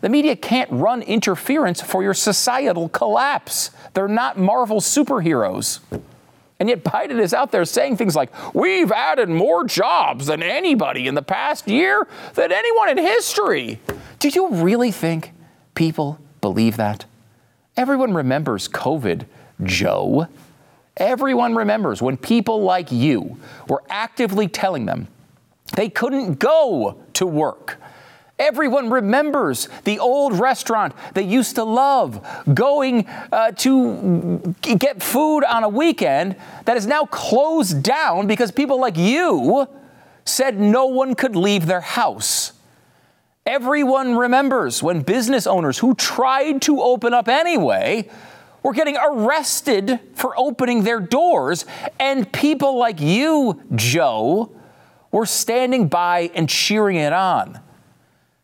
[0.00, 3.70] The media can't run interference for your societal collapse.
[3.94, 5.80] They're not Marvel superheroes.
[6.58, 11.06] And yet Biden is out there saying things like, We've added more jobs than anybody
[11.06, 13.78] in the past year than anyone in history.
[14.18, 15.32] Do you really think
[15.74, 17.04] people believe that?
[17.76, 19.26] Everyone remembers COVID,
[19.62, 20.28] Joe.
[20.96, 25.08] Everyone remembers when people like you were actively telling them
[25.74, 27.78] they couldn't go to work.
[28.38, 35.64] Everyone remembers the old restaurant they used to love, going uh, to get food on
[35.64, 39.66] a weekend that is now closed down because people like you
[40.24, 42.52] said no one could leave their house.
[43.46, 48.10] Everyone remembers when business owners who tried to open up anyway
[48.64, 51.64] were getting arrested for opening their doors,
[52.00, 54.50] and people like you, Joe,
[55.12, 57.60] were standing by and cheering it on.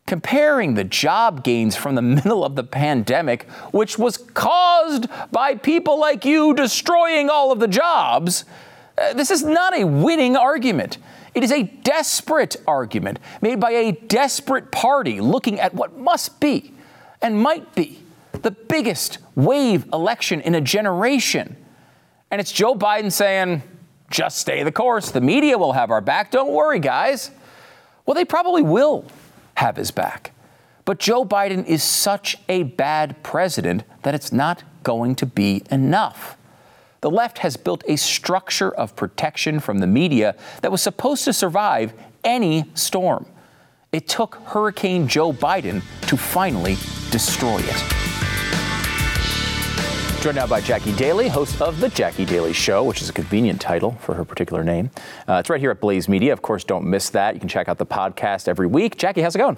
[0.05, 5.99] Comparing the job gains from the middle of the pandemic, which was caused by people
[5.99, 8.45] like you destroying all of the jobs,
[8.97, 10.97] uh, this is not a winning argument.
[11.35, 16.73] It is a desperate argument made by a desperate party looking at what must be
[17.21, 18.03] and might be
[18.43, 21.55] the biggest wave election in a generation.
[22.29, 23.63] And it's Joe Biden saying,
[24.09, 25.11] just stay the course.
[25.11, 26.29] The media will have our back.
[26.29, 27.31] Don't worry, guys.
[28.05, 29.05] Well, they probably will
[29.55, 30.31] have his back.
[30.85, 36.37] But Joe Biden is such a bad president that it's not going to be enough
[37.03, 41.33] the left has built a structure of protection from the media that was supposed to
[41.33, 43.25] survive any storm.
[43.91, 46.77] It took Hurricane Joe Biden to finally
[47.11, 47.83] destroy it.
[50.21, 53.59] Joined now by Jackie Daly, host of The Jackie Daly Show, which is a convenient
[53.59, 54.89] title for her particular name.
[55.27, 56.31] Uh, it's right here at Blaze Media.
[56.31, 57.33] Of course, don't miss that.
[57.33, 58.95] You can check out the podcast every week.
[58.95, 59.57] Jackie, how's it going?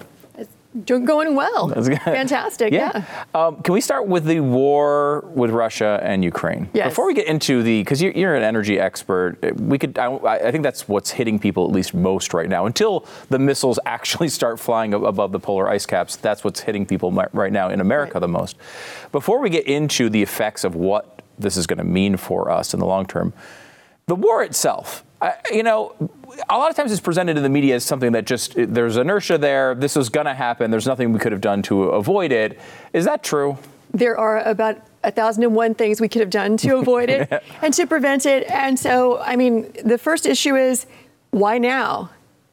[0.84, 1.68] Going well.
[2.04, 2.72] Fantastic.
[2.72, 3.04] yeah.
[3.34, 3.46] yeah.
[3.46, 6.68] Um, can we start with the war with Russia and Ukraine?
[6.74, 6.90] Yes.
[6.90, 9.98] Before we get into the, because you're, you're, an energy expert, we could.
[9.98, 12.66] I, I, think that's what's hitting people at least most right now.
[12.66, 17.10] Until the missiles actually start flying above the polar ice caps, that's what's hitting people
[17.32, 18.20] right now in America right.
[18.20, 18.56] the most.
[19.12, 22.74] Before we get into the effects of what this is going to mean for us
[22.74, 23.32] in the long term,
[24.06, 25.04] the war itself
[25.52, 25.94] you know,
[26.48, 29.38] a lot of times it's presented in the media as something that just there's inertia
[29.38, 29.74] there.
[29.74, 30.70] This is going to happen.
[30.70, 32.58] There's nothing we could have done to avoid it.
[32.92, 33.58] Is that true?
[33.92, 37.42] There are about a thousand and one things we could have done to avoid it
[37.62, 38.48] and to prevent it.
[38.50, 40.86] And so, I mean, the first issue is
[41.30, 42.10] why now?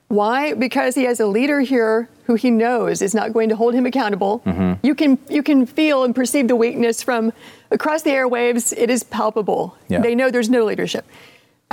[0.08, 0.54] Why?
[0.54, 3.86] Because he has a leader here who he knows is not going to hold him
[3.86, 4.41] accountable.
[4.45, 4.86] Mm-hmm.
[4.86, 7.34] You can you can feel and perceive the weakness from
[7.71, 8.73] across the airwaves.
[8.78, 9.76] It is palpable.
[9.89, 10.02] Yeah.
[10.02, 11.06] They know there's no leadership.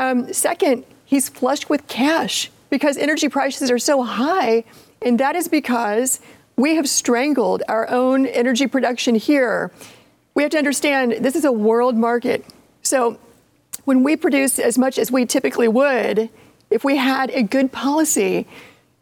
[0.01, 4.65] Um, second, he's flushed with cash because energy prices are so high.
[5.03, 6.21] And that is because
[6.57, 9.71] we have strangled our own energy production here.
[10.35, 12.47] We have to understand this is a world market.
[12.81, 13.19] So
[13.85, 16.31] when we produce as much as we typically would,
[16.71, 18.47] if we had a good policy,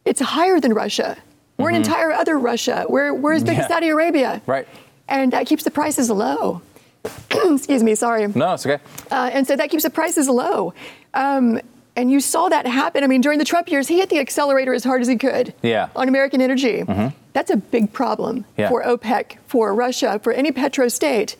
[0.03, 1.17] it's higher than Russia.
[1.57, 2.85] We're an entire other Russia.
[2.89, 3.73] We're, we're as big as Mm-hmm.
[3.73, 4.41] Saudi Arabia.
[4.45, 4.67] Right.
[5.07, 6.61] And that keeps the prices low.
[7.31, 8.27] Excuse me, sorry.
[8.27, 8.81] No, it's okay.
[9.11, 10.73] Uh, and so that keeps the prices low.
[11.13, 11.59] Um,
[11.95, 13.03] and you saw that happen.
[13.03, 15.53] I mean, during the Trump years, he hit the accelerator as hard as he could
[15.61, 15.89] Yeah.
[15.95, 16.81] On American energy.
[16.83, 17.07] Mm-hmm.
[17.33, 18.69] That's a big problem Yeah.
[18.69, 21.35] for OPEC, for Russia, for any petro state.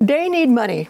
[0.00, 0.88] They need money.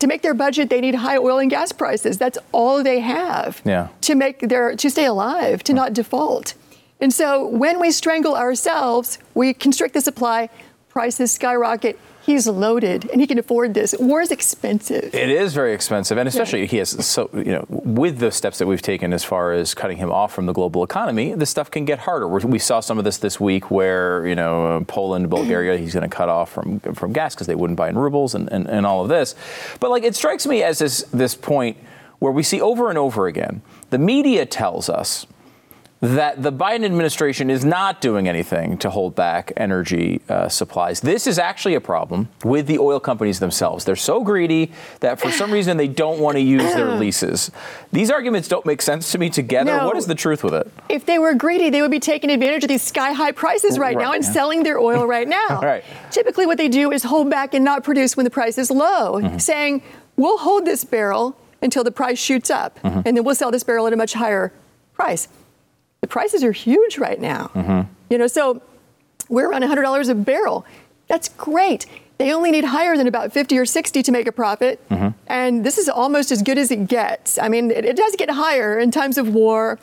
[0.00, 2.18] To make their budget, they need high oil and gas prices.
[2.18, 3.88] That's all they have Yeah.
[4.02, 6.54] to make their to stay alive, to not default.
[7.00, 10.48] And so when we strangle ourselves, we constrict the supply,
[10.88, 11.98] prices skyrocket.
[12.24, 13.94] He's loaded and he can afford this.
[13.98, 15.14] War is expensive.
[15.14, 18.66] It is very expensive, and especially he has so you know with the steps that
[18.66, 21.84] we've taken as far as cutting him off from the global economy, this stuff can
[21.84, 22.26] get harder.
[22.26, 26.08] We're- saw some of this this week, where you know uh, Poland, Bulgaria, he's going
[26.08, 28.86] to cut off from from gas because they wouldn't buy in rubles and, and, and
[28.86, 29.34] all of this.
[29.80, 31.76] But like it strikes me as this this point
[32.20, 35.26] where we see over and over again, the media tells us
[36.02, 41.00] that the Biden administration is not doing anything to hold back energy uh, supplies.
[41.00, 43.84] This is actually a problem with the oil companies themselves.
[43.84, 47.52] They're so greedy that for some reason they don't want to use their leases.
[47.92, 49.76] These arguments don't make sense to me together.
[49.76, 49.86] No.
[49.86, 50.68] What is the truth with it?
[50.88, 53.96] If they were greedy, they would be taking advantage of these sky high prices right,
[53.96, 55.60] now and selling their oil right now.
[55.62, 55.84] Right.
[56.10, 59.20] Typically, what they do is hold back and not produce when the price is low,
[59.22, 59.38] Mm-hmm.
[59.38, 59.82] saying,
[60.16, 63.02] we'll hold this barrel until the price shoots up, Mm-hmm.
[63.06, 64.52] and then we'll sell this barrel at a much higher
[64.94, 65.28] price.
[66.02, 67.50] The prices are huge right now.
[67.54, 67.92] Mm-hmm.
[68.10, 68.60] You know, so
[69.28, 70.66] we're around $100 a barrel.
[71.06, 71.86] That's great.
[72.18, 74.86] They only need higher than about 50 or 60 to make a profit.
[74.88, 75.08] Mm-hmm.
[75.28, 77.38] And this is almost as good as it gets.
[77.38, 79.78] I mean, it, it does get higher in times of war,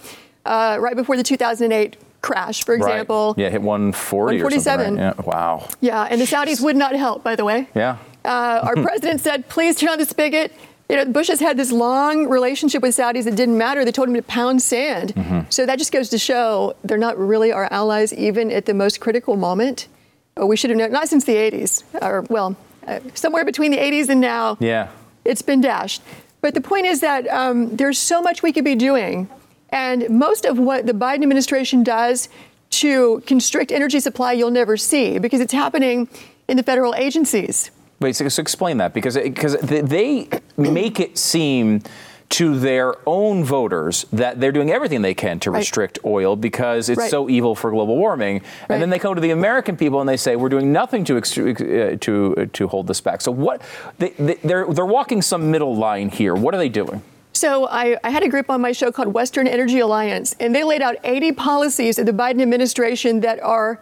[0.46, 3.34] uh, right before the 2008 crash, for example.
[3.38, 3.44] Right.
[3.44, 4.98] Yeah, hit 140 or something.
[4.98, 4.98] 147.
[4.98, 5.16] Right?
[5.18, 5.22] Yeah.
[5.26, 5.70] Wow.
[5.80, 7.70] Yeah, and the Saudis would not help, by the way.
[7.74, 7.98] Yeah.
[8.26, 10.54] Uh, our president said, please turn on the spigot.
[10.90, 13.86] You know, Bush has had this long relationship with Saudis that didn't matter.
[13.86, 15.14] They told him to pound sand.
[15.14, 15.42] Mm-hmm.
[15.50, 19.00] So that just goes to show they're not really our allies, even at the most
[19.00, 19.88] critical moment.
[20.36, 22.56] We should have known, not since the 80s, or well,
[22.88, 24.58] uh, somewhere between the 80s and now.
[24.60, 24.90] Yeah.
[25.26, 26.02] It's been dashed.
[26.42, 29.30] But the point is that um, there's so much we could be doing.
[29.70, 32.30] And most of what the Biden administration does
[32.72, 36.08] to constrict energy supply, you'll never see because it's happening
[36.48, 37.70] in the federal agencies.
[38.00, 41.82] Wait, so, so explain that because because they make it seem
[42.30, 45.58] to their own voters that they're doing everything they can to Right.
[45.60, 47.10] restrict oil because it's Right.
[47.10, 48.76] so evil for global warming, Right.
[48.76, 51.18] and then they come to the American people and they say we're doing nothing to
[51.18, 53.22] uh, to uh, to hold this back.
[53.22, 53.62] So what
[53.98, 56.36] they, they, they're they're walking some middle line here.
[56.36, 57.02] What are they doing?
[57.34, 60.64] So I, I had a group on my show called Western Energy Alliance, and they
[60.64, 63.80] laid out 80 policies of the Biden administration that are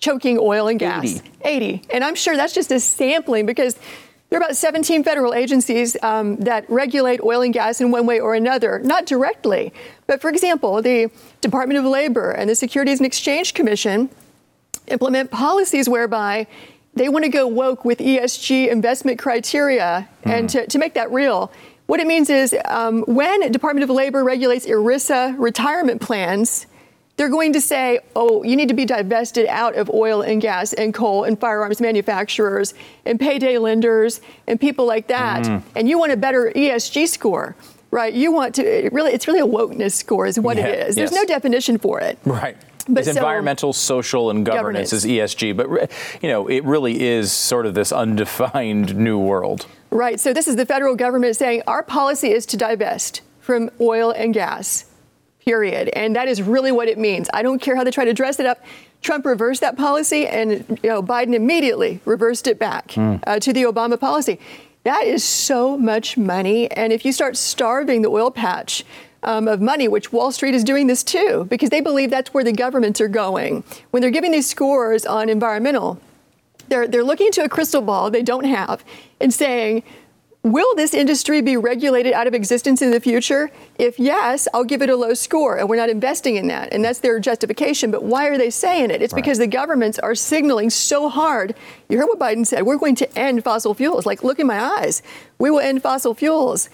[0.00, 1.04] choking oil and gas.
[1.04, 1.22] 80.
[1.44, 1.82] 80.
[1.92, 3.78] And I'm sure that's just a sampling because
[4.30, 8.20] there are about 17 federal agencies um, that regulate oil and gas in one way
[8.20, 9.72] or another, not directly.
[10.06, 14.08] But for example, the Department of Labor and the Securities and Exchange Commission
[14.86, 16.46] implement policies whereby
[16.94, 21.52] they want to go woke with ESG investment criteria and to, to make that real.
[21.86, 26.66] What it means is um, when Department of Labor regulates ERISA retirement plans,
[27.20, 30.72] they're going to say, oh, you need to be divested out of oil and gas
[30.72, 32.72] and coal and firearms manufacturers
[33.04, 35.44] and payday lenders and people like that.
[35.44, 35.62] Mm.
[35.76, 37.56] And you want a better ESG score,
[37.90, 38.14] right?
[38.14, 40.94] You want to, it really, it's really a wokeness score, is what Yeah, it is.
[40.96, 41.20] There's yes.
[41.20, 42.18] no definition for it.
[42.24, 42.56] Right.
[42.88, 45.04] But it's so- environmental, social, and governance, Governance.
[45.04, 45.92] is ESG, but
[46.22, 49.66] you know it really is sort of this undefined new world.
[49.90, 50.18] Right.
[50.18, 54.32] So this is the federal government saying our policy is to divest from oil and
[54.32, 54.86] gas,
[55.44, 55.88] period.
[55.94, 57.28] And that is really what it means.
[57.32, 58.62] I don't care how they try to dress it up.
[59.02, 62.92] Trump reversed that policy, and you know, Biden immediately reversed it back
[63.26, 64.38] uh, to the Obama policy.
[64.84, 66.70] That is so much money.
[66.70, 68.84] And if you start starving the oil patch
[69.22, 72.44] um, of money, which Wall Street is doing this too, because they believe that's where
[72.44, 73.64] the governments are going.
[73.90, 76.00] When they're giving these scores on environmental,
[76.68, 78.84] they're, they're looking into a crystal ball they don't have
[79.20, 79.82] and saying,
[80.42, 83.50] Will this industry be regulated out of existence in the future?
[83.78, 86.72] If yes, I'll give it a low score, and we're not investing in that.
[86.72, 87.90] And that's their justification.
[87.90, 89.02] But why are they saying it?
[89.02, 91.54] It's because the governments are signaling so hard.
[91.90, 94.06] You heard what Biden said we're going to end fossil fuels.
[94.06, 95.02] Like, look in my eyes.
[95.38, 96.70] We will end fossil fuels.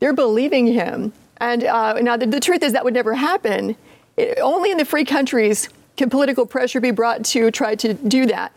[0.00, 1.12] They're believing him.
[1.36, 3.76] And uh, now the, the truth is that would never happen.
[4.16, 8.24] It, only in the free countries can political pressure be brought to try to do
[8.26, 8.52] that.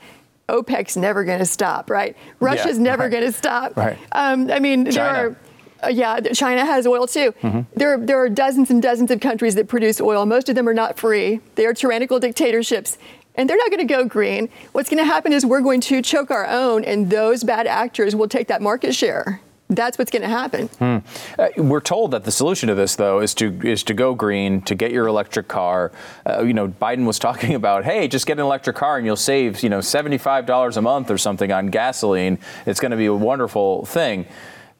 [0.50, 2.16] OPEC's never going to stop, right?
[2.40, 3.12] Russia's never right.
[3.12, 3.76] going to stop.
[3.76, 3.98] Right.
[4.12, 4.94] Um, I mean, China.
[4.94, 5.36] there are.
[5.84, 7.34] Uh, yeah, China has oil too.
[7.44, 7.62] Mm-hmm.
[7.78, 10.26] There, there are dozens and dozens of countries that produce oil.
[10.26, 11.42] Most of them are not free.
[11.56, 12.98] They are tyrannical dictatorships,
[13.36, 14.50] and they're not going to go green.
[14.72, 18.16] What's going to happen is we're going to choke our own, and those bad actors
[18.16, 19.42] will take that market share.
[19.70, 20.68] That's what's going to happen.
[20.68, 20.98] Hmm.
[21.40, 24.62] Uh, we're told that the solution to this, though, is to is to go green,
[24.64, 25.92] to get your electric car.
[26.26, 29.16] Uh, you know, Biden was talking about, hey, just get an electric car and you'll
[29.16, 32.38] save, you know, seventy five dollars a month or something on gasoline.
[32.66, 34.28] It's going to be a wonderful thing.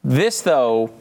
[0.04, 0.92] This, though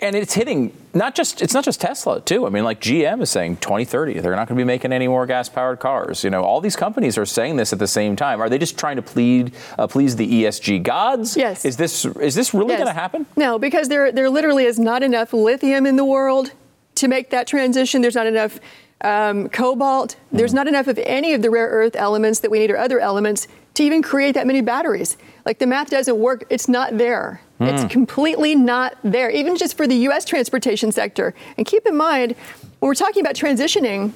[0.00, 2.46] and it's hitting not just it's not just Tesla too.
[2.46, 5.26] I mean, like GM is saying 2030 they're not going to be making any more
[5.26, 6.24] gas powered cars.
[6.24, 8.40] You know, all these companies are saying this at the same time.
[8.40, 11.36] Are they just trying to plead uh, please the ESG gods?
[11.36, 11.64] Yes.
[11.64, 12.78] Is this is this really yes.
[12.78, 13.26] going to happen?
[13.36, 16.52] No, because there there literally is not enough lithium in the world
[16.96, 18.02] to make that transition.
[18.02, 18.60] There's not enough
[19.02, 20.16] um, cobalt.
[20.30, 20.56] There's mm.
[20.56, 23.48] not enough of any of the rare earth elements that we need or other elements
[23.74, 25.16] to even create that many batteries.
[25.44, 26.44] Like the math doesn't work.
[26.50, 27.40] It's not there.
[27.60, 27.72] Mm.
[27.72, 30.24] It's completely not there, even just for the U.S.
[30.24, 31.34] transportation sector.
[31.56, 32.34] And keep in mind,
[32.80, 34.12] when we're talking about transitioning,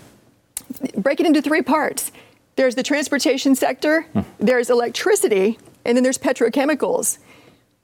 [0.97, 2.13] break it into three parts.
[2.57, 4.25] There's the transportation sector, mm.
[4.39, 7.19] there's electricity, and then there's petrochemicals.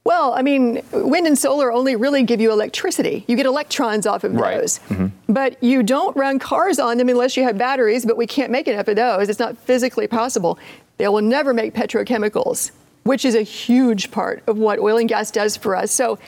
[0.05, 3.25] Well, I mean, wind and solar only really give you electricity.
[3.29, 4.61] You get electrons off of right.
[4.61, 4.81] those.
[4.89, 5.33] Mm-hmm.
[5.33, 8.67] But you don't run cars on them unless you have batteries, but we can't make
[8.67, 9.29] enough of those.
[9.29, 10.59] It's not physically possible.
[11.03, 12.71] They will never make petrochemicals
[13.05, 15.91] which is a huge part of what oil and gas does for us.
[15.93, 16.19] So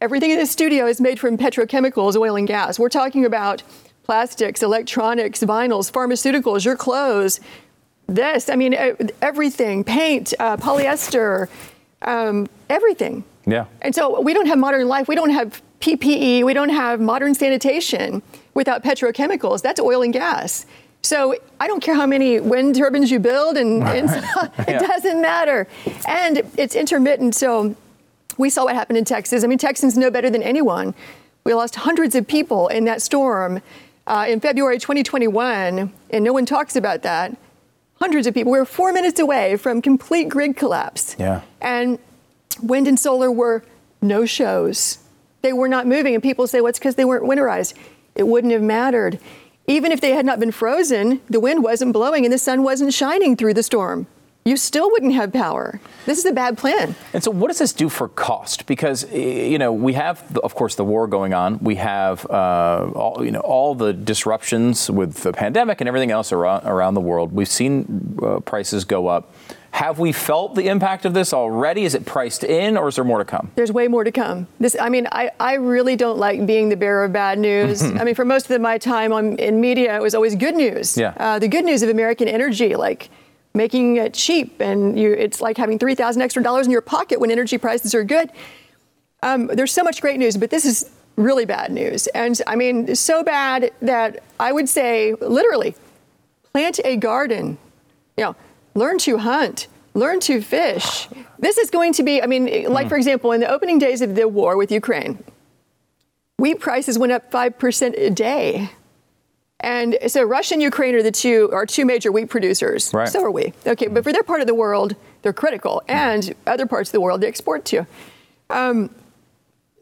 [0.00, 2.78] everything in this studio is made from petrochemicals, oil and gas.
[2.78, 3.62] We're talking about
[4.04, 7.40] plastics, electronics, vinyls, pharmaceuticals, your clothes.
[8.06, 8.74] This, I mean,
[9.22, 11.48] everything, paint, uh, polyester,
[12.02, 13.24] um, everything.
[13.46, 13.66] Yeah.
[13.80, 15.06] And so we don't have modern life.
[15.06, 16.44] We don't have PPE.
[16.44, 19.62] We don't have modern sanitation without petrochemicals.
[19.62, 20.66] That's oil and gas.
[21.02, 24.08] So I don't care how many wind turbines you build, and, and
[24.58, 24.78] it yeah.
[24.78, 25.66] doesn't matter.
[26.06, 27.34] And it's intermittent.
[27.34, 27.74] So
[28.36, 29.44] we saw what happened in Texas.
[29.44, 30.94] I mean, Texans know better than anyone.
[31.44, 33.62] We lost hundreds of people in that storm
[34.06, 37.36] uh, in February 2021, and no one talks about that.
[37.96, 38.52] Hundreds of people.
[38.52, 41.16] We were four minutes away from complete grid collapse.
[41.18, 41.42] Yeah.
[41.60, 41.98] And
[42.62, 43.62] wind and solar were
[44.00, 44.98] no shows.
[45.42, 47.74] They were not moving, and people say, "Well, it's because they weren't winterized."
[48.14, 49.18] It wouldn't have mattered.
[49.70, 52.92] Even if they had not been frozen, the wind wasn't blowing and the sun wasn't
[52.92, 54.08] shining through the storm.
[54.44, 55.80] You still wouldn't have power.
[56.06, 56.96] This is a bad plan.
[57.12, 58.66] And so, what does this do for cost?
[58.66, 61.60] Because you know we have, of course, the war going on.
[61.60, 66.32] We have, uh, all, you know, all the disruptions with the pandemic and everything else
[66.32, 67.30] around, around the world.
[67.30, 69.32] We've seen uh, prices go up.
[69.72, 71.84] Have we felt the impact of this already?
[71.84, 73.52] Is it priced in, or is there more to come?
[73.54, 74.48] There's way more to come.
[74.58, 77.82] This, I mean, I, I really don't like being the bearer of bad news.
[78.00, 80.96] I mean, for most of my time on, in media, it was always good news.
[80.96, 81.14] Yeah.
[81.16, 83.10] Uh, the good news of American energy, like
[83.54, 87.30] making it cheap, and you, it's like having 3,000 extra dollars in your pocket when
[87.30, 88.30] energy prices are good.
[89.22, 92.06] Um, there's so much great news, but this is really bad news.
[92.08, 95.74] And I mean, so bad that I would say, literally,
[96.52, 97.58] plant a garden.
[98.16, 98.36] You know,
[98.74, 101.08] learn to hunt, learn to fish.
[101.38, 104.14] This is going to be, I mean, like, for example, in the opening days of
[104.14, 105.22] the war with Ukraine,
[106.38, 108.70] wheat prices went up 5% a day.
[109.60, 112.92] And so Russia and Ukraine are the two are two major wheat producers.
[112.94, 113.08] Right.
[113.08, 113.52] So are we.
[113.66, 117.00] Okay, but for their part of the world, they're critical, and other parts of the
[117.00, 117.86] world they export to.
[118.48, 118.88] Um,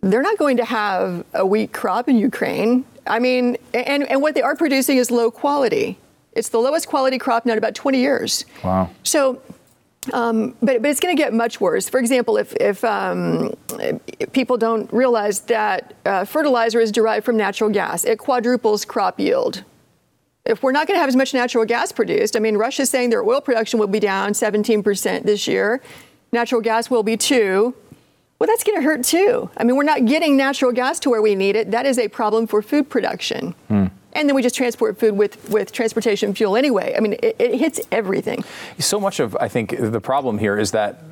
[0.03, 2.84] they're not going to have a wheat crop in Ukraine.
[3.07, 5.99] I mean, and, and what they are producing is low quality.
[6.39, 8.45] It's the lowest quality crop now in about 20 years.
[8.62, 8.91] Wow.
[9.03, 9.43] So,
[10.12, 11.89] um, but, but it's going to get much worse.
[11.89, 13.55] For example, if, if, um,
[14.20, 19.18] if people don't realize that uh, fertilizer is derived from natural gas, it quadruples crop
[19.18, 19.64] yield.
[20.45, 23.11] If we're not going to have as much natural gas produced, I mean, Russia's saying
[23.11, 25.82] their oil production will be down 17% this year.
[26.32, 27.74] Natural gas will be too.
[28.39, 29.51] Well, that's going to hurt too.
[29.57, 31.72] I mean, we're not getting natural gas to where we need it.
[31.72, 33.57] That is a problem for food production.
[33.66, 33.89] Hmm
[34.19, 36.95] and then we just transport food with, with transportation fuel anyway.
[36.97, 38.45] I mean, it, it hits everything.
[38.79, 41.03] So much of, I think, the problem here is that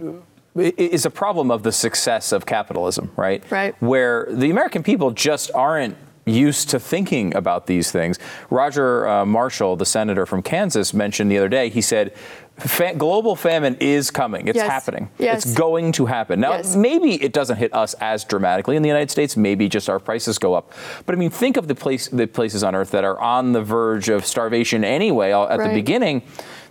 [0.57, 3.43] is a problem of the success of capitalism, right?
[3.51, 3.81] Right.
[3.83, 5.97] Where the American people just aren't
[6.27, 8.19] used to thinking about these things.
[8.51, 12.13] Roger uh, Marshall, the senator from Kansas, mentioned the other day, he said,
[12.59, 14.49] Fa- global famine is coming.
[14.49, 14.67] It's yes.
[14.67, 15.11] happening.
[15.19, 15.45] Yes.
[15.45, 16.41] It's going to happen.
[16.41, 16.75] Now, yes.
[16.75, 19.37] maybe it doesn't hit us as dramatically in the United States.
[19.37, 20.73] Maybe just our prices go up.
[21.05, 23.63] But I mean, think of the place, the places on Earth that are on the
[23.63, 25.69] verge of starvation anyway at right.
[25.69, 26.23] the beginning.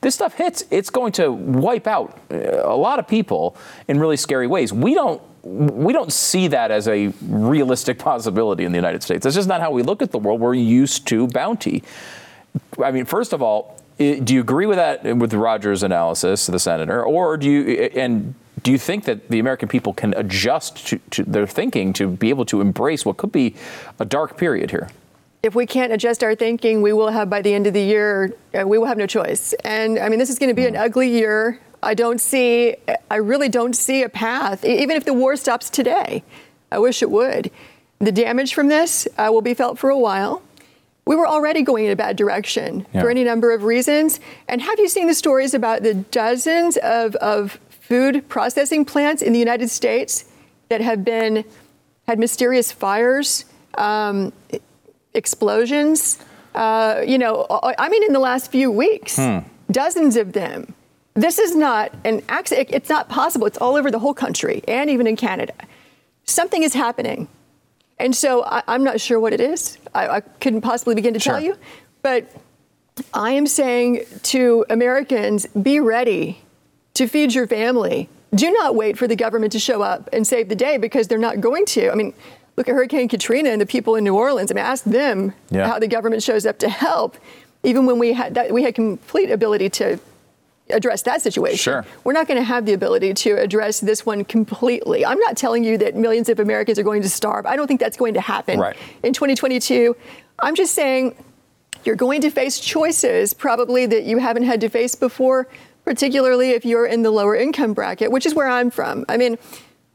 [0.05, 0.63] This stuff hits.
[0.69, 4.71] It's going to wipe out uh, a lot of people in really scary ways.
[4.71, 9.23] We don't we don't see that as a realistic possibility in the United States.
[9.23, 10.41] That's just not how we look at the world.
[10.41, 11.81] We're used to bounty.
[12.83, 17.03] I mean, first of all, do you agree with that with Rogers' analysis, the senator,
[17.03, 21.23] or do you and do you think that the American people can adjust to, to,
[21.23, 23.55] their thinking to be able to embrace what could be
[23.97, 24.87] a dark period here?
[25.45, 28.33] If we can't adjust our thinking, we will have by the end of the year,
[28.59, 29.53] uh, we will have no choice.
[29.63, 30.69] And I mean, this is going to be mm.
[30.69, 31.59] an ugly year.
[31.83, 32.75] I don't see,
[33.11, 36.23] I really don't see a path, even if the war stops today.
[36.71, 37.51] I wish it would.
[37.99, 40.41] The damage from this uh, will be felt for a while.
[41.05, 43.01] We were already going in a bad direction Yeah.
[43.01, 44.19] for any number of reasons.
[44.47, 49.31] And have you seen the stories about the dozens of, of food processing plants in
[49.31, 50.25] the United States
[50.69, 51.45] that have been
[52.07, 53.45] had mysterious fires,
[53.77, 54.33] um,
[55.16, 56.20] explosions?
[56.53, 59.20] Uh, you know, I I mean, in the last few weeks,
[59.72, 60.74] dozens of them.
[61.16, 62.70] This is not an accident.
[62.72, 63.47] It's not possible.
[63.47, 65.53] It's all over the whole country and even in Canada.
[66.26, 67.30] Something is happening.
[67.97, 69.78] And so I, I'm not sure what it is.
[69.93, 71.55] I, I couldn't possibly begin to tell you.
[72.01, 72.30] But
[73.13, 76.41] I am saying to Americans be ready
[76.95, 78.09] to feed your family.
[78.34, 81.18] Do not wait for the government to show up and save the day because they're
[81.18, 81.89] not going to.
[81.89, 82.13] I mean,
[82.57, 84.51] look at Hurricane Katrina and the people in New Orleans.
[84.51, 85.67] I mean, ask them Yeah.
[85.67, 87.17] how the government shows up to help,
[87.63, 89.99] even when we had that, we had complete ability to
[90.71, 91.57] address that situation.
[91.57, 91.85] Sure.
[92.03, 95.05] We're not going to have the ability to address this one completely.
[95.05, 97.45] I'm not telling you that millions of Americans are going to starve.
[97.45, 98.75] I don't think that's going to happen Right.
[99.03, 99.95] in 2022.
[100.39, 101.15] I'm just saying
[101.83, 105.47] you're going to face choices probably that you haven't had to face before,
[105.83, 109.05] particularly if you're in the lower income bracket, which is where I'm from.
[109.07, 109.37] I mean,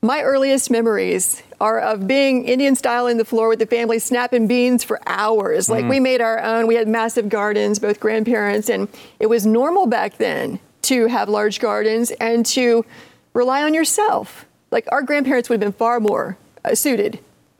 [0.03, 4.47] my earliest memories are of being Indian style in the floor with the family, snapping
[4.47, 5.69] beans for hours.
[5.69, 6.67] Like we made our own.
[6.67, 8.89] We had massive gardens, both grandparents, and
[9.19, 12.85] it was normal back then to have large gardens and to
[13.35, 14.47] rely on yourself.
[14.71, 17.19] Like our grandparents would have been far more uh, suited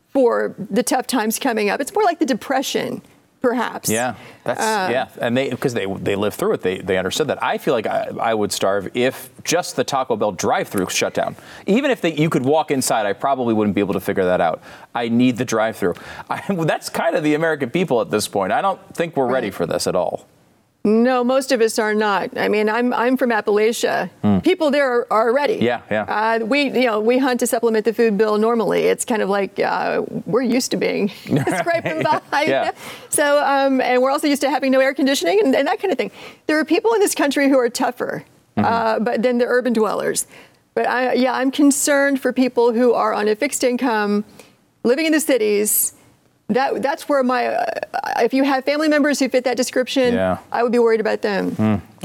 [0.09, 1.79] for the tough times coming up.
[1.79, 3.03] It's more like the depression,
[3.41, 3.89] perhaps.
[3.89, 6.61] Yeah, that's Uh, yeah, and they because they they lived through it.
[6.61, 7.43] They they understood that.
[7.43, 11.35] I feel like I, I would starve if just the Taco Bell drive-through shut down.
[11.65, 14.41] Even if they, you could walk inside, I probably wouldn't be able to figure that
[14.41, 14.61] out.
[14.95, 15.95] I need the drive-through.
[16.29, 18.51] I, that's kind of the American people at this point.
[18.51, 20.27] I don't think we're ready for this at all.
[20.83, 22.35] No, most of us are not.
[22.35, 24.09] I mean, I'm I'm from Appalachia.
[24.41, 25.57] People there are, are ready.
[25.61, 26.03] Yeah, yeah.
[26.03, 28.83] Uh, we you know we hunt to supplement the food bill normally.
[28.85, 31.09] It's kind of like uh, we're used to being
[31.59, 32.21] scraping by.
[32.47, 32.71] Yeah.
[33.09, 35.91] So um, and we're also used to having no air conditioning and, and that kind
[35.91, 36.09] of thing.
[36.47, 38.23] There are people in this country who are tougher,
[38.57, 38.65] Mm-hmm.
[38.65, 40.27] uh, but than the urban dwellers.
[40.73, 44.25] But I, yeah, I'm concerned for people who are on a fixed income,
[44.83, 45.93] living in the cities.
[46.53, 47.65] That that's where my uh,
[48.19, 50.37] if you have family members who fit that description, Yeah.
[50.51, 51.55] I would be worried about them.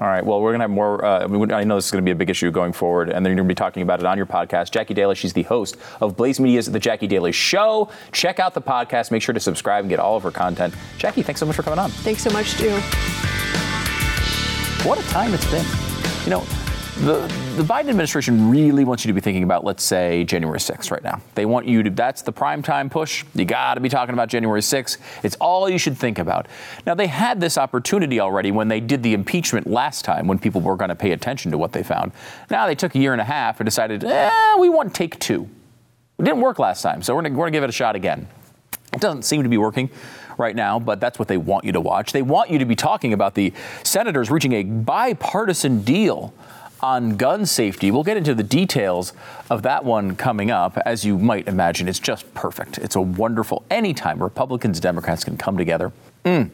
[0.01, 0.25] All right.
[0.25, 1.05] Well, we're going to have more.
[1.05, 3.31] Uh, I know this is going to be a big issue going forward, and then
[3.31, 4.71] you're going to be talking about it on your podcast.
[4.71, 7.91] Jackie Daly, she's the host of Blaze Media's The Jackie Daly Show.
[8.13, 9.11] Check out the podcast.
[9.11, 10.75] Make sure to subscribe and get all of her content.
[10.99, 11.91] Jackie, thanks so much for coming on.
[11.91, 12.71] Thanks so much, too.
[14.87, 15.65] What a time it's been.
[16.25, 16.66] You know,
[17.01, 17.21] the,
[17.57, 21.03] the Biden administration really wants you to be thinking about, let's say, January 6th right
[21.03, 21.21] now.
[21.35, 23.23] They want you to, that's the prime time push.
[23.35, 24.97] You got to be talking about January 6th.
[25.23, 26.47] It's all you should think about.
[26.87, 30.63] Now, they had this opportunity already when they did the impeachment last time, when people
[30.63, 32.13] were going to pay attention to what they found.
[32.51, 35.49] Now they took a year and a half and decided, eh, we want take two.
[36.19, 38.27] It didn't work last time, so we're going to give it a shot again.
[38.95, 39.91] It doesn't seem to be working
[40.39, 42.13] right now, but that's what they want you to watch.
[42.13, 46.33] They want you to be talking about the senators reaching a bipartisan deal
[46.81, 47.91] on gun safety.
[47.91, 49.13] We'll get into the details
[49.51, 50.79] of that one coming up.
[50.85, 52.79] As you might imagine, it's just perfect.
[52.79, 55.93] It's a wonderful, anytime Republicans, and Democrats can come together.
[56.25, 56.51] Mm.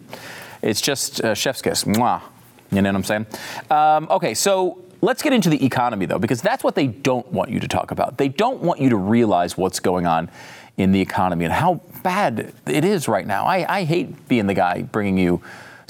[0.63, 1.85] It's just uh, chef's kiss.
[1.85, 2.23] Mwah.
[2.71, 3.27] You know what I'm saying?
[3.71, 7.51] Um, okay, so let's get into the economy, though, because that's what they don't want
[7.51, 8.17] you to talk about.
[8.17, 10.31] They don't want you to realize what's going on
[10.79, 13.45] in the economy and how bad it is right now.
[13.45, 15.43] I, I hate being the guy bringing you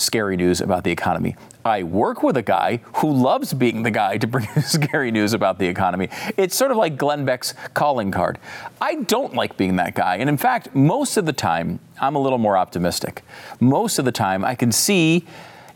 [0.02, 1.36] scary news about the economy.
[1.64, 5.58] I work with a guy who loves being the guy to bring scary news about
[5.58, 6.08] the economy.
[6.36, 8.38] It's sort of like Glenn Beck's calling card.
[8.80, 10.16] I don't like being that guy.
[10.16, 13.22] And in fact, most of the time, I'm a little more optimistic.
[13.60, 15.24] Most of the time, I can see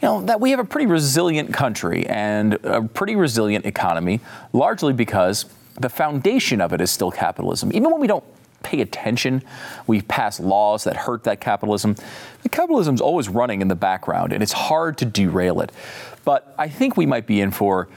[0.03, 4.21] you know, that we have a pretty resilient country and a pretty resilient economy,
[4.53, 5.47] largely because
[5.81, 7.71] the foundation of it is still capitalism.
[7.73, 8.25] Even when we don't
[8.63, 9.43] pay attention,
[9.87, 11.97] we pass laws that hurt that capitalism.
[12.43, 15.73] The capitalism's always running in the background, and it's hard to derail it.
[16.25, 17.89] But I think we might be in for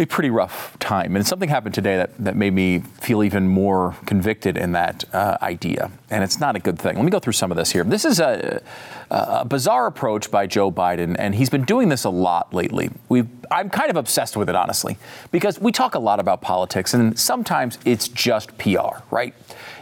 [0.00, 1.16] a pretty rough time.
[1.16, 5.36] And something happened today that, that made me feel even more convicted in that uh,
[5.42, 5.90] idea.
[6.08, 6.94] And it's not a good thing.
[6.94, 7.82] Let me go through some of this here.
[7.82, 8.62] This is a,
[9.10, 12.90] a bizarre approach by Joe Biden, and he's been doing this a lot lately.
[13.08, 14.98] we I'm kind of obsessed with it, honestly,
[15.32, 19.34] because we talk a lot about politics, and sometimes it's just PR, right?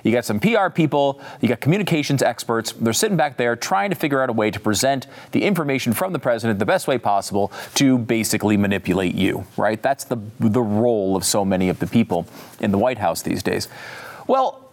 [0.03, 2.73] You got some PR people, you got communications experts.
[2.73, 6.13] They're sitting back there trying to figure out a way to present the information from
[6.13, 9.81] the president the best way possible to basically manipulate you, right?
[9.83, 12.27] That's the the role of so many of the people
[12.61, 13.69] in the White House these days.
[14.27, 14.66] Well,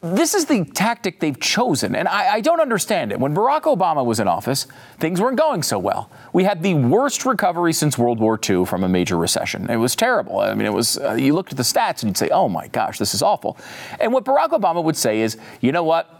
[0.00, 3.18] this is the tactic they've chosen, and I, I, don't understand it.
[3.18, 4.68] When Barack Obama was in office,
[4.98, 6.08] things weren't going so well.
[6.32, 9.68] We had the worst recovery since World War II from a major recession.
[9.68, 10.38] It was terrible.
[10.38, 10.98] I mean, it was.
[10.98, 13.58] Uh, you looked at the stats and you'd say, "Oh my gosh, this is awful."
[13.98, 16.14] And what Barack Obama would say is, "You know what?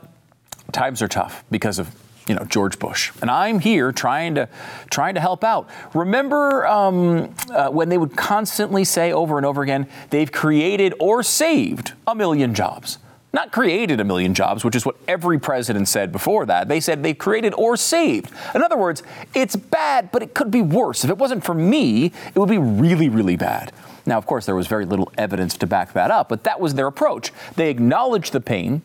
[0.73, 1.95] Times are tough because of
[2.27, 4.49] you know George Bush, and I'm here trying to
[4.91, 5.69] trying to help out.
[5.95, 11.23] Remember um, uh, when they would constantly say over and over again, they've created or
[11.23, 12.99] saved a million jobs.
[13.33, 16.69] Not created a million jobs, which is what every president said before that.
[16.69, 18.31] They said they've created or saved.
[18.55, 19.03] In other words,
[19.35, 21.05] it's bad, but it could be worse.
[21.05, 23.73] If it wasn't for me, it would be really, really bad.
[24.07, 26.73] Now, of course, there was very little evidence to back that up, but that was
[26.73, 27.31] their approach.
[27.57, 28.81] They acknowledged the pain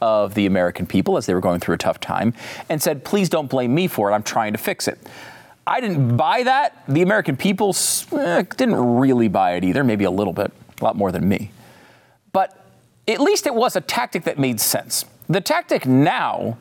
[0.00, 2.34] of the American people as they were going through a tough time
[2.68, 4.14] and said, please don't blame me for it.
[4.14, 4.98] I'm trying to fix it.
[5.66, 6.84] I didn't buy that.
[6.88, 7.76] The American people
[8.12, 11.50] eh, didn't really buy it either, maybe a little bit, a lot more than me.
[12.32, 12.67] But
[13.08, 15.04] at least it was a tactic that made sense.
[15.28, 16.58] The tactic now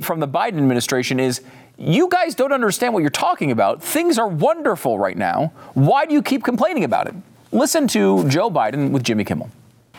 [0.00, 1.42] from the Biden administration is
[1.76, 3.82] you guys don't understand what you're talking about.
[3.82, 5.52] Things are wonderful right now.
[5.74, 7.14] Why do you keep complaining about it?
[7.52, 9.50] Listen to Joe Biden with Jimmy Kimmel.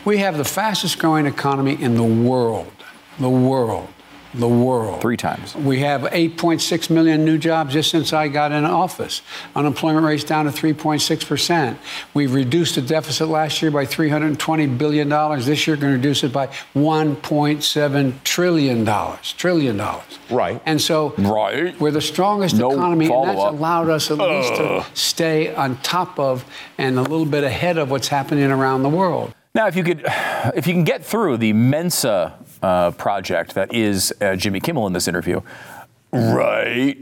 [0.04, 2.72] We have the fastest growing economy in the world.
[3.20, 3.88] The world
[4.34, 5.00] the world.
[5.00, 5.54] Three times.
[5.54, 9.22] We have 8.6 million new jobs just since I got in office.
[9.56, 11.76] Unemployment rate's down to 3.6%.
[12.14, 15.08] We've reduced the deficit last year by $320 billion.
[15.40, 18.86] This year, going to reduce it by $1.7 trillion.
[19.22, 20.18] Trillion dollars.
[20.30, 20.60] Right.
[20.66, 21.78] And so right.
[21.80, 26.18] we're the strongest no economy, and that's allowed us at least to stay on top
[26.18, 26.44] of
[26.76, 29.34] and a little bit ahead of what's happening around the world.
[29.54, 30.04] Now, if you could,
[30.54, 34.92] if you can get through the Mensa uh, project that is uh, Jimmy Kimmel in
[34.92, 35.40] this interview.
[36.12, 36.96] Right.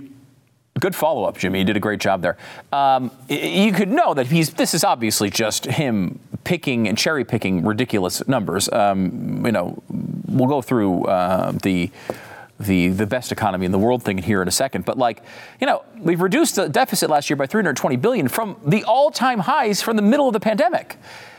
[0.78, 1.60] Good follow up, Jimmy.
[1.60, 2.36] You did a great job there.
[2.70, 4.50] Um, you could know that he's.
[4.50, 8.70] This is obviously just him picking and cherry picking ridiculous numbers.
[8.70, 9.82] Um, you know,
[10.28, 11.90] we'll go through uh, the
[12.60, 14.84] the the best economy in the world thing here in a second.
[14.84, 15.22] But like,
[15.60, 19.80] you know, we've reduced the deficit last year by 320 billion from the all-time highs
[19.80, 20.96] from the middle of the pandemic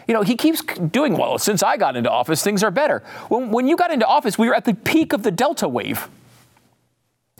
[0.08, 1.38] you know, he keeps doing well.
[1.38, 3.04] Since I got into office, things are better.
[3.28, 6.08] When, when you got into office, we were at the peak of the Delta wave.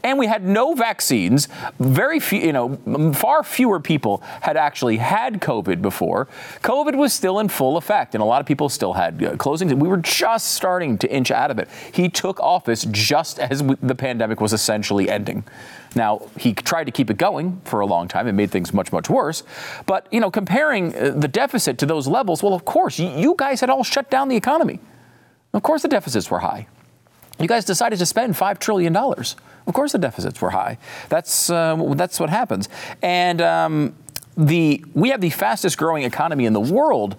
[0.04, 1.48] And we had no vaccines.
[1.80, 6.28] Very few, you know, far fewer people had actually had COVID before.
[6.62, 9.74] COVID was still in full effect, and a lot of people still had uh, closings.
[9.74, 11.68] We were just starting to inch out of it.
[11.92, 15.42] He took office just as the pandemic was essentially ending.
[15.94, 18.92] Now, he tried to keep it going for a long time and made things much,
[18.92, 19.42] much worse.
[19.86, 23.60] But, you know, comparing uh, the deficit to those levels, well, of course, you guys
[23.60, 24.80] had all shut down the economy.
[25.54, 26.66] Of course, the deficits were high.
[27.40, 28.94] You guys decided to spend $5 trillion.
[28.96, 30.78] Of course, the deficits were high.
[31.08, 32.68] That's, uh, that's what happens.
[33.00, 33.94] And um,
[34.36, 37.16] the, we have the fastest growing economy in the world,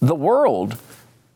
[0.00, 0.78] the world,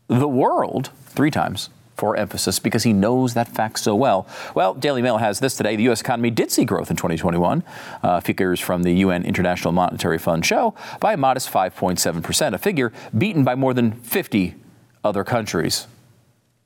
[0.09, 1.69] the world, three times
[2.03, 4.27] for emphasis because he knows that fact so well.
[4.57, 5.77] Well, Daily Mail has this today.
[5.77, 6.01] The U.S.
[6.01, 7.63] economy did see growth in 2021.
[8.03, 12.93] Uh, figures from the UN International Monetary Fund show by a modest 5.7%, a figure
[13.17, 14.57] beaten by more than 50
[15.05, 15.87] other countries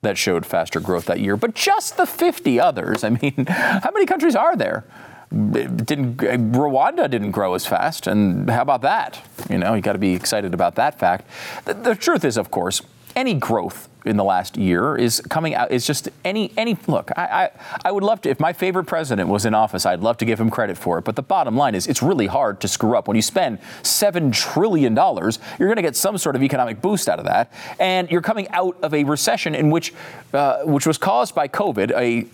[0.01, 1.37] that showed faster growth that year.
[1.37, 3.03] But just the 50 others.
[3.03, 4.85] I mean, how many countries are there?
[5.29, 9.21] didn't Rwanda didn't grow as fast, and how about that?
[9.51, 11.29] You know, you got to be excited about that fact.
[11.65, 12.81] The, the truth is, of course,
[13.15, 17.23] any growth in the last year is coming out is just any any look I,
[17.23, 17.49] I,
[17.85, 20.39] I would love to if my favorite president was in office I'd love to give
[20.39, 21.05] him credit for it.
[21.05, 23.07] But the bottom line is it's really hard to screw up.
[23.07, 27.09] When you spend seven trillion dollars you're going to get some sort of economic boost
[27.09, 27.51] out of that.
[27.79, 29.93] And you're coming out of a recession in which
[30.33, 32.27] uh, which was caused by COVID a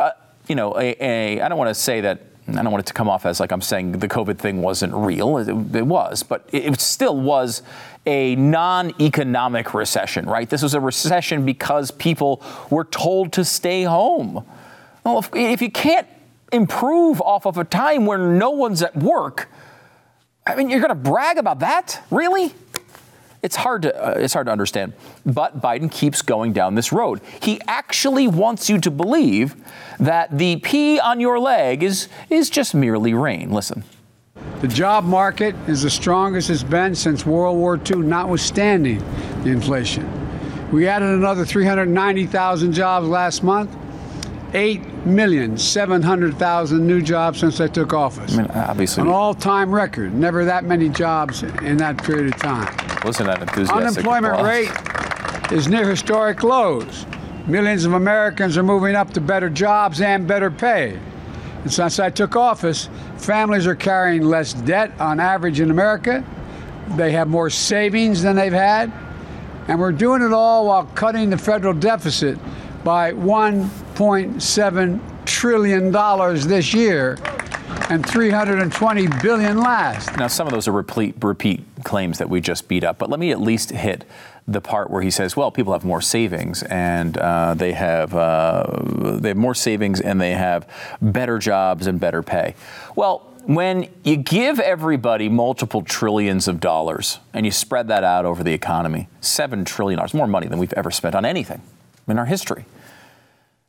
[0.00, 0.10] uh,
[0.48, 2.22] you know a, a I don't want to say that
[2.56, 4.94] I don't want it to come off as like I'm saying the COVID thing wasn't
[4.94, 5.36] real.
[5.38, 7.62] It, it was, but it still was
[8.06, 10.48] a non economic recession, right?
[10.48, 14.46] This was a recession because people were told to stay home.
[15.04, 16.06] Well, if, if you can't
[16.52, 19.48] improve off of a time where no one's at work,
[20.46, 22.02] I mean, you're going to brag about that?
[22.10, 22.54] Really?
[23.42, 24.92] It's hard to uh, it's hard to understand.
[25.24, 27.20] But Biden keeps going down this road.
[27.40, 29.56] He actually wants you to believe
[30.00, 33.50] that the pee on your leg is is just merely rain.
[33.50, 33.84] Listen.
[34.60, 38.98] The job market is the strongest it's been since World War II, notwithstanding
[39.42, 40.08] the inflation.
[40.72, 43.76] We added another 390,000 jobs last month.
[44.52, 48.32] 8,700,000 new jobs since I took office.
[48.34, 49.02] I mean, obviously.
[49.02, 50.14] An all time record.
[50.14, 52.74] Never that many jobs in that period of time.
[53.04, 54.48] Listen to that enthusiastic Unemployment applause.
[54.48, 54.70] rate
[55.52, 57.04] is near historic lows.
[57.46, 60.98] Millions of Americans are moving up to better jobs and better pay.
[61.62, 62.88] And since I took office,
[63.18, 66.24] families are carrying less debt on average in America.
[66.96, 68.90] They have more savings than they've had.
[69.66, 72.38] And we're doing it all while cutting the federal deficit
[72.84, 73.12] by
[73.98, 77.18] 1.7 trillion dollars this year
[77.90, 80.16] and 320 billion last.
[80.16, 83.18] Now, some of those are repeat, repeat claims that we just beat up, but let
[83.18, 84.04] me at least hit
[84.46, 88.82] the part where he says, "Well, people have more savings and uh, they have uh,
[89.18, 90.68] they have more savings and they have
[91.02, 92.54] better jobs and better pay."
[92.94, 98.44] Well, when you give everybody multiple trillions of dollars and you spread that out over
[98.44, 101.62] the economy, seven trillion dollars, more money than we've ever spent on anything
[102.06, 102.64] in our history,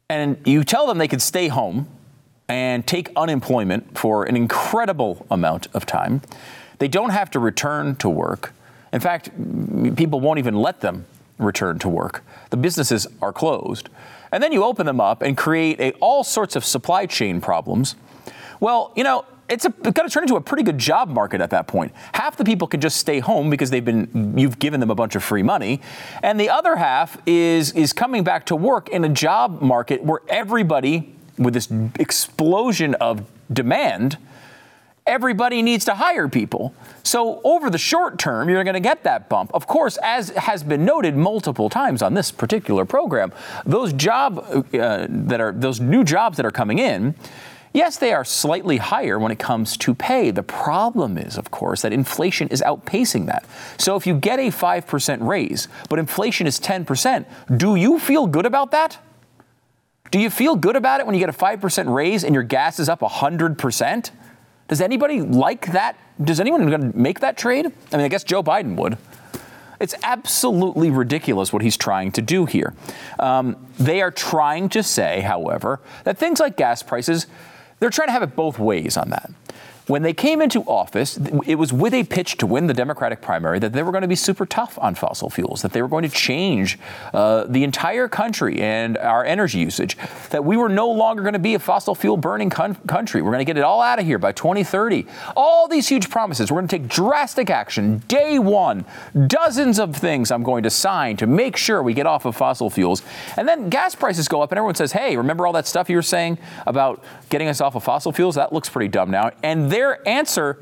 [0.09, 1.87] and you tell them they could stay home
[2.47, 6.21] and take unemployment for an incredible amount of time.
[6.79, 8.53] They don't have to return to work.
[8.91, 9.29] In fact,
[9.95, 11.05] people won't even let them
[11.37, 12.23] return to work.
[12.49, 13.89] The businesses are closed.
[14.31, 17.95] And then you open them up and create a, all sorts of supply chain problems.
[18.59, 21.41] Well, you know, it's, a, it's going to turn into a pretty good job market
[21.41, 21.93] at that point.
[22.13, 25.15] Half the people can just stay home because they've been you've given them a bunch
[25.15, 25.81] of free money,
[26.23, 30.21] and the other half is is coming back to work in a job market where
[30.27, 34.17] everybody with this explosion of demand,
[35.07, 36.75] everybody needs to hire people.
[37.01, 39.51] So, over the short term, you're going to get that bump.
[39.53, 43.31] Of course, as has been noted multiple times on this particular program,
[43.65, 44.37] those job
[44.73, 47.15] uh, that are those new jobs that are coming in,
[47.73, 50.31] yes, they are slightly higher when it comes to pay.
[50.31, 53.45] The problem is, of course, that inflation is outpacing that.
[53.77, 57.25] So, if you get a 5% raise, but inflation is 10%,
[57.57, 58.97] do you feel good about that?
[60.11, 62.79] Do you feel good about it when you get a 5% raise and your gas
[62.79, 64.11] is up 100%?
[64.67, 65.97] Does anybody like that?
[66.23, 67.67] Does anyone going to make that trade?
[67.91, 68.97] I mean, I guess Joe Biden would.
[69.79, 72.73] It's absolutely ridiculous what he's trying to do here.
[73.17, 77.27] Um, they are trying to say, however, that things like gas prices,
[77.79, 79.31] they're trying to have it both ways on that.
[79.89, 81.17] When they came into office,
[81.47, 84.07] it was with a pitch to win the Democratic primary that they were going to
[84.07, 86.77] be super tough on fossil fuels, that they were going to change
[87.11, 89.97] uh, the entire country and our energy usage,
[90.29, 93.23] that we were no longer going to be a fossil fuel burning con- country.
[93.23, 95.07] We're going to get it all out of here by 2030.
[95.35, 96.51] All these huge promises.
[96.51, 98.85] We're going to take drastic action day one.
[99.25, 102.69] Dozens of things I'm going to sign to make sure we get off of fossil
[102.69, 103.01] fuels.
[103.37, 105.95] And then gas prices go up, and everyone says, hey, remember all that stuff you
[105.95, 106.37] were saying
[106.67, 108.35] about getting us off of fossil fuels?
[108.35, 109.31] That looks pretty dumb now.
[109.41, 110.61] And their answer,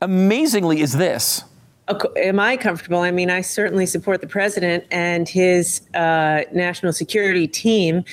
[0.00, 1.44] amazingly, is this.
[2.16, 2.98] Am I comfortable?
[2.98, 8.04] I mean, I certainly support the president and his uh, national security team.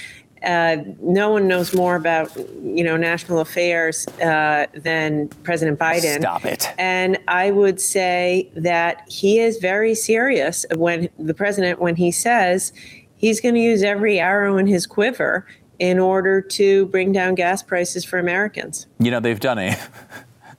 [0.44, 2.32] Uh, no one knows more about,
[2.64, 6.20] you know, national affairs uh, than President Biden.
[6.20, 6.72] Stop it.
[6.78, 12.72] And I would say that he is very serious when the president, when he says
[13.16, 15.48] he's going to use every arrow in his quiver
[15.80, 18.86] in order to bring down gas prices for Americans.
[19.00, 19.76] You know, they've done a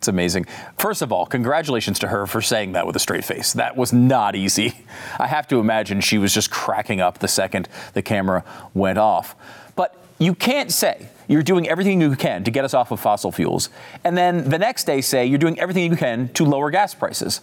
[0.09, 0.47] Amazing.
[0.79, 3.53] First of all, congratulations to her for saying that with a straight face.
[3.53, 4.85] That was not easy.
[5.19, 8.45] I have to imagine she was just cracking up the second the camera
[8.75, 9.35] went off.
[9.75, 13.33] But you can't say you're doing everything you can to get us off of fossil
[13.33, 13.69] fuels,
[14.05, 17.41] and then the next day say you're doing everything you can to lower gas prices.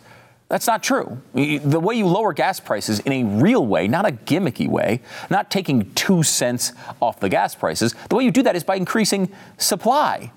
[0.49, 1.20] That's not true.
[1.34, 5.49] The way you lower gas prices in a real way, not a gimmicky way, not
[5.49, 9.32] taking two cents off the gas prices, the way you do that is by increasing
[9.57, 10.32] supply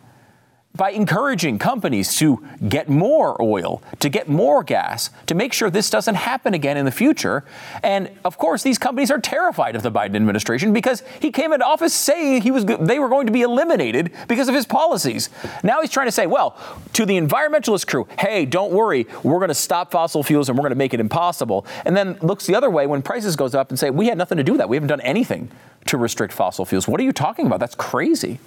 [0.76, 5.90] by encouraging companies to get more oil, to get more gas, to make sure this
[5.90, 7.44] doesn't happen again in the future.
[7.82, 11.64] And of course, these companies are terrified of the Biden administration because he came into
[11.64, 15.30] office saying he was they were going to be eliminated because of his policies.
[15.62, 16.56] Now he's trying to say, well,
[16.92, 20.62] to the environmentalist crew, hey, don't worry, we're going to stop fossil fuels and we're
[20.62, 21.66] going to make it impossible.
[21.84, 24.38] And then looks the other way when prices goes up and say, we had nothing
[24.38, 24.68] to do with that.
[24.68, 25.50] We haven't done anything
[25.86, 26.88] to restrict fossil fuels.
[26.88, 27.60] What are you talking about?
[27.60, 28.40] That's crazy.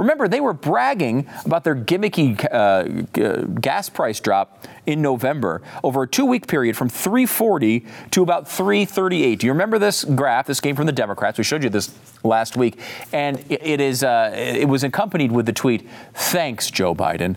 [0.00, 2.84] Remember, they were bragging about their gimmicky uh,
[3.60, 9.38] gas price drop in November over a two week period from 340 to about 338.
[9.38, 10.46] Do you remember this graph?
[10.46, 11.36] This came from the Democrats.
[11.36, 11.94] We showed you this
[12.24, 12.80] last week.
[13.12, 17.36] And it, is, uh, it was accompanied with the tweet Thanks, Joe Biden.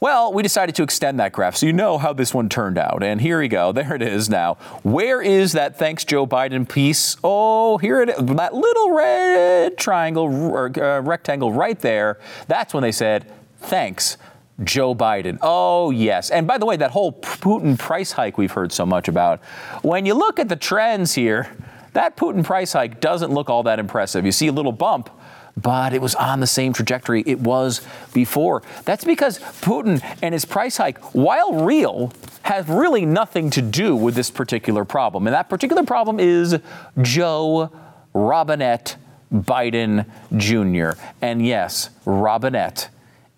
[0.00, 3.02] Well, we decided to extend that graph so you know how this one turned out.
[3.02, 3.70] And here we go.
[3.70, 4.54] There it is now.
[4.82, 7.18] Where is that thanks Joe Biden piece?
[7.22, 8.16] Oh, here it is.
[8.16, 12.18] That little red triangle or uh, rectangle right there.
[12.48, 14.16] That's when they said thanks.
[14.64, 15.38] Joe Biden.
[15.42, 16.30] Oh, yes.
[16.30, 19.42] And by the way, that whole Putin price hike we've heard so much about,
[19.82, 21.54] when you look at the trends here,
[21.92, 24.24] that Putin price hike doesn't look all that impressive.
[24.24, 25.10] You see a little bump,
[25.56, 27.80] but it was on the same trajectory it was
[28.12, 28.62] before.
[28.84, 34.14] That's because Putin and his price hike, while real, have really nothing to do with
[34.14, 35.26] this particular problem.
[35.26, 36.58] And that particular problem is
[37.00, 37.70] Joe
[38.14, 38.96] Robinette
[39.32, 41.00] Biden Jr.
[41.22, 42.88] And yes, Robinette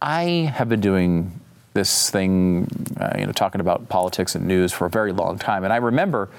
[0.00, 0.22] I
[0.54, 1.40] have been doing
[1.74, 2.66] this thing,
[2.98, 5.64] uh, you know, talking about politics and news for a very long time.
[5.64, 6.30] And I remember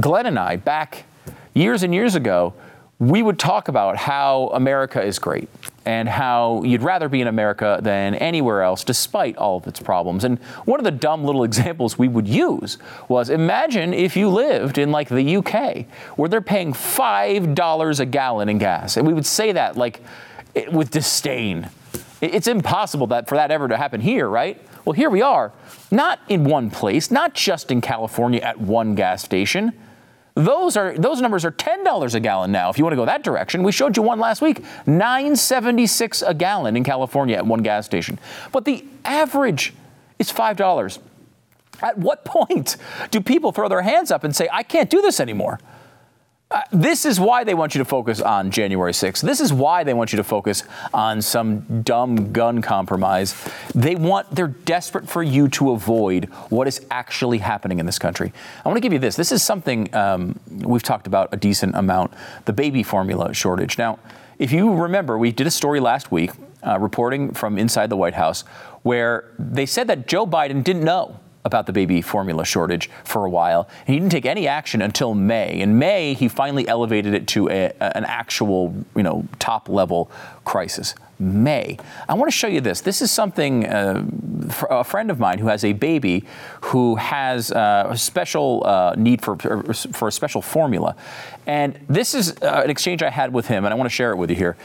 [0.00, 1.04] Glenn and I, back
[1.54, 2.54] years and years ago,
[2.98, 5.48] we would talk about how America is great
[5.86, 10.22] and how you'd rather be in America than anywhere else, despite all of its problems.
[10.24, 12.76] And one of the dumb little examples we would use
[13.08, 18.48] was imagine if you lived in like the UK, where they're paying $5 a gallon
[18.50, 18.98] in gas.
[18.98, 20.02] And we would say that like
[20.70, 21.70] with disdain.
[22.20, 24.60] It's impossible that for that ever to happen here, right?
[24.84, 25.52] Well, here we are,
[25.90, 29.72] not in one place, not just in California at one gas station.
[30.34, 32.70] Those are those numbers are ten dollars a gallon now.
[32.70, 35.86] If you want to go that direction, we showed you one last week, nine seventy
[35.86, 38.18] six a gallon in California at one gas station.
[38.52, 39.74] But the average
[40.18, 40.98] is five dollars.
[41.82, 42.76] At what point
[43.10, 45.58] do people throw their hands up and say, "I can't do this anymore"?
[46.52, 49.20] Uh, this is why they want you to focus on January 6th.
[49.20, 53.40] This is why they want you to focus on some dumb gun compromise.
[53.72, 58.32] They want, they're desperate for you to avoid what is actually happening in this country.
[58.64, 59.14] I want to give you this.
[59.14, 62.12] This is something um, we've talked about a decent amount
[62.46, 63.78] the baby formula shortage.
[63.78, 64.00] Now,
[64.40, 66.32] if you remember, we did a story last week
[66.66, 68.42] uh, reporting from inside the White House
[68.82, 73.30] where they said that Joe Biden didn't know about the baby formula shortage for a
[73.30, 73.68] while.
[73.86, 75.60] He didn't take any action until May.
[75.60, 80.10] In May, he finally elevated it to a, an actual, you know, top level
[80.44, 80.94] crisis.
[81.20, 81.76] May.
[82.08, 82.80] I want to show you this.
[82.80, 84.04] This is something uh,
[84.70, 86.24] a friend of mine who has a baby
[86.62, 90.96] who has uh, a special uh, need for, for a special formula.
[91.46, 94.12] And this is uh, an exchange I had with him, and I want to share
[94.12, 94.56] it with you here.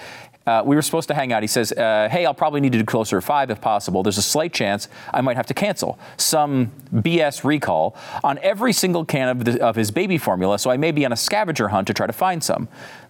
[0.46, 1.42] Uh, we were supposed to hang out.
[1.42, 4.04] He says, uh, Hey, I'll probably need to do closer to five if possible.
[4.04, 9.06] There's a slight chance I might have to cancel some BS recall on every single
[9.06, 11.88] can of, the, of his baby formula, so I may be on a scavenger hunt
[11.88, 12.68] to try to find some.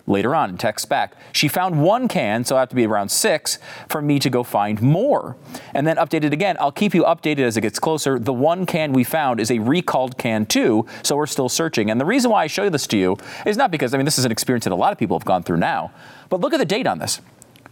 [0.07, 3.57] Later on, text back, she found one can, so I have to be around six
[3.89, 5.35] for me to go find more.
[5.73, 8.19] And then updated again, I'll keep you updated as it gets closer.
[8.19, 11.89] The one can we found is a recalled can too, so we're still searching.
[11.89, 14.19] And the reason why I show this to you is not because, I mean, this
[14.19, 15.91] is an experience that a lot of people have gone through now,
[16.29, 17.19] but look at the date on this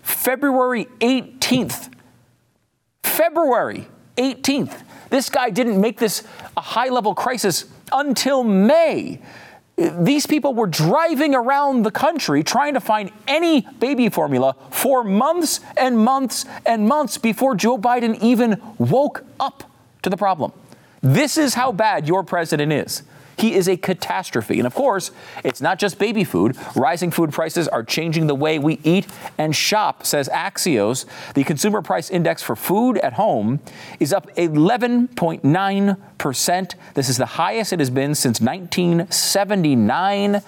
[0.02, 1.94] February 18th.
[3.04, 4.82] February 18th.
[5.12, 6.24] This guy didn't make this
[6.58, 9.22] a high level crisis until May.
[9.76, 15.62] These people were driving around the country trying to find any baby formula for months
[15.76, 19.64] and months and months before Joe Biden even woke up
[20.04, 20.52] to the problem.
[21.02, 23.04] This is how bad your president is.
[23.38, 24.60] He is a catastrophe.
[24.60, 25.12] And of course,
[25.44, 26.58] it's not just baby food.
[26.76, 29.08] Rising food prices are changing the way we eat
[29.38, 31.06] and shop, says Axios.
[31.34, 33.60] The consumer price index for food at home
[34.00, 36.76] is up 11.9%.
[36.94, 40.42] This is the highest it has been since 1979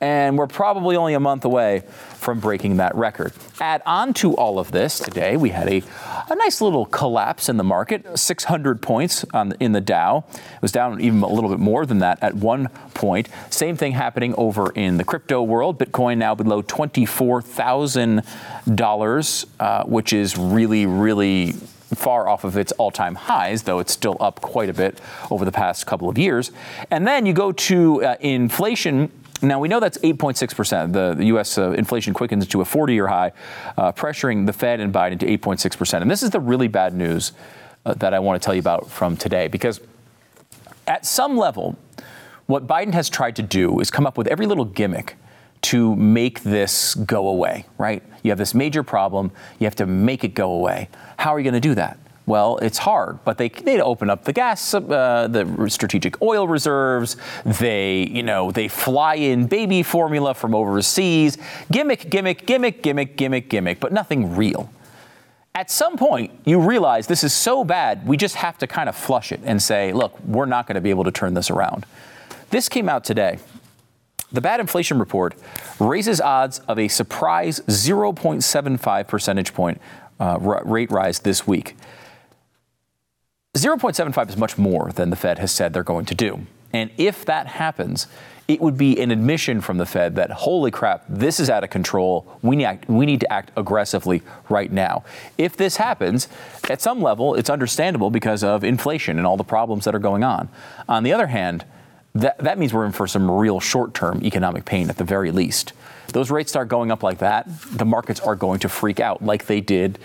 [0.00, 1.82] and we're probably only a month away
[2.14, 3.32] from breaking that record.
[3.60, 5.82] Add on to all of this, today we had a,
[6.30, 10.24] a nice little collapse in the market, 600 points on, in the Dow.
[10.32, 13.28] It was down even a little bit more than that at one point.
[13.50, 15.78] Same thing happening over in the crypto world.
[15.78, 21.54] Bitcoin now below $24,000, uh, which is really, really
[21.94, 25.44] far off of its all time highs, though it's still up quite a bit over
[25.44, 26.52] the past couple of years.
[26.90, 29.10] And then you go to uh, inflation
[29.42, 30.92] now, we know that's 8.6%.
[30.92, 31.56] The, the U.S.
[31.56, 33.32] Uh, inflation quickens to a 40 year high,
[33.76, 36.02] uh, pressuring the Fed and Biden to 8.6%.
[36.02, 37.32] And this is the really bad news
[37.86, 39.80] uh, that I want to tell you about from today, because
[40.86, 41.78] at some level,
[42.46, 45.16] what Biden has tried to do is come up with every little gimmick
[45.62, 48.02] to make this go away, right?
[48.22, 50.88] You have this major problem, you have to make it go away.
[51.18, 51.98] How are you going to do that?
[52.30, 54.78] Well, it's hard, but they they open up the gas, uh,
[55.28, 57.16] the strategic oil reserves.
[57.44, 61.38] They, you know, they fly in baby formula from overseas.
[61.72, 64.70] Gimmick, gimmick, gimmick, gimmick, gimmick, gimmick, but nothing real.
[65.56, 68.94] At some point, you realize this is so bad, we just have to kind of
[68.94, 71.84] flush it and say, look, we're not going to be able to turn this around.
[72.50, 73.40] This came out today.
[74.30, 75.34] The bad inflation report
[75.80, 79.80] raises odds of a surprise 0.75 percentage point
[80.20, 81.74] uh, rate rise this week.
[83.64, 86.46] 0.75 is much more than the Fed has said they're going to do.
[86.72, 88.06] And if that happens,
[88.46, 91.70] it would be an admission from the Fed that, holy crap, this is out of
[91.70, 92.38] control.
[92.42, 95.04] We need, act, we need to act aggressively right now.
[95.38, 96.28] If this happens,
[96.68, 100.24] at some level, it's understandable because of inflation and all the problems that are going
[100.24, 100.48] on.
[100.88, 101.64] On the other hand,
[102.14, 105.30] that, that means we're in for some real short term economic pain at the very
[105.30, 105.72] least.
[106.08, 109.46] Those rates start going up like that, the markets are going to freak out like
[109.46, 109.98] they did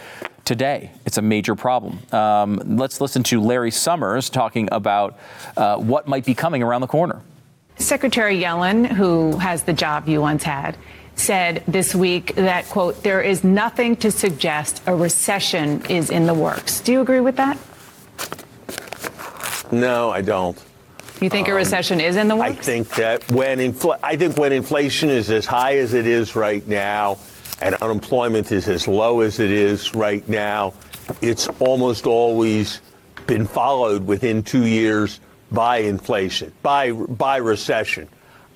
[0.45, 0.91] today.
[1.05, 1.99] It's a major problem.
[2.11, 5.17] Um, let's listen to Larry Summers talking about
[5.57, 7.21] uh, what might be coming around the corner.
[7.77, 10.77] Secretary Yellen, who has the job you once had,
[11.15, 16.33] said this week that, quote, there is nothing to suggest a recession is in the
[16.33, 16.79] works.
[16.79, 17.57] Do you agree with that?
[19.71, 20.61] No, I don't.
[21.21, 22.49] You think um, a recession is in the works?
[22.49, 26.35] I think that when infl- I think when inflation is as high as it is
[26.35, 27.17] right now,
[27.61, 30.73] and unemployment is as low as it is right now,
[31.21, 32.81] it's almost always
[33.27, 35.19] been followed within two years
[35.51, 38.07] by inflation, by by recession.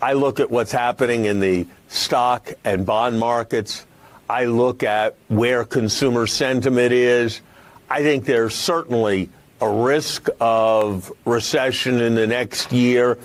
[0.01, 3.85] I look at what's happening in the stock and bond markets.
[4.29, 7.41] I look at where consumer sentiment is.
[7.89, 9.29] I think there's certainly
[9.59, 13.17] a risk of recession in the next year.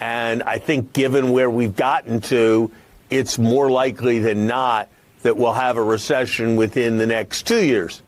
[0.00, 2.70] And I think given where we've gotten to,
[3.08, 4.88] it's more likely than not
[5.26, 8.00] that we'll have a recession within the next two years.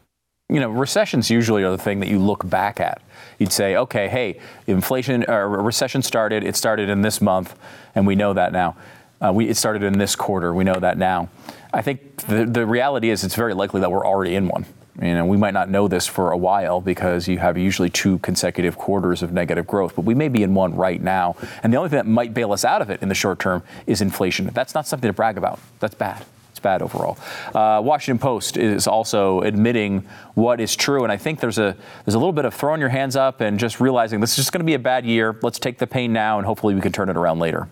[0.49, 3.03] You know, recessions usually are the thing that you look back at.
[3.41, 7.59] You'd say, okay, hey, inflation or recession started, it started in this month,
[7.97, 8.77] and we know that now.
[9.21, 11.29] Uh, we, it started in this quarter, we know that now.
[11.75, 14.65] I think the, the reality is it's very likely that we're already in one.
[15.03, 18.19] You know, we might not know this for a while because you have usually two
[18.19, 21.35] consecutive quarters of negative growth, but we may be in one right now.
[21.65, 23.65] And the only thing that might bail us out of it in the short term
[23.89, 24.47] is inflation.
[24.55, 25.59] That's not something to brag about.
[25.81, 26.25] That's bad.
[26.59, 27.17] It's bad overall.
[27.55, 32.17] Uh, Washington Post is also admitting what is true, and I think there's a there's
[32.17, 34.59] a little bit of throwing your hands up and just realizing this is just going
[34.59, 35.39] to be a bad year.
[35.41, 37.69] Let's take the pain now, and hopefully we can turn it around later.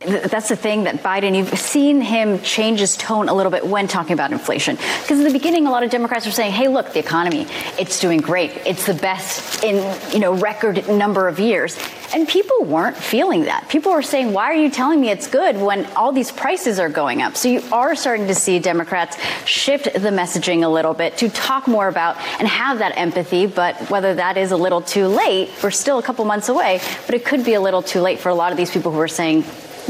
[0.00, 3.88] That's the thing that Biden, you've seen him change his tone a little bit when
[3.88, 4.76] talking about inflation.
[4.76, 7.46] Because in the beginning, a lot of Democrats were saying, hey, look, the economy,
[7.78, 8.50] it's doing great.
[8.66, 9.76] It's the best in,
[10.12, 11.78] you know, record number of years.
[12.14, 13.70] And people weren't feeling that.
[13.70, 16.90] People were saying, why are you telling me it's good when all these prices are
[16.90, 17.34] going up?
[17.34, 19.16] So you are starting to see Democrats
[19.46, 23.46] shift the messaging a little bit to talk more about and have that empathy.
[23.46, 27.14] But whether that is a little too late, we're still a couple months away, but
[27.14, 29.08] it could be a little too late for a lot of these people who are
[29.08, 29.44] saying,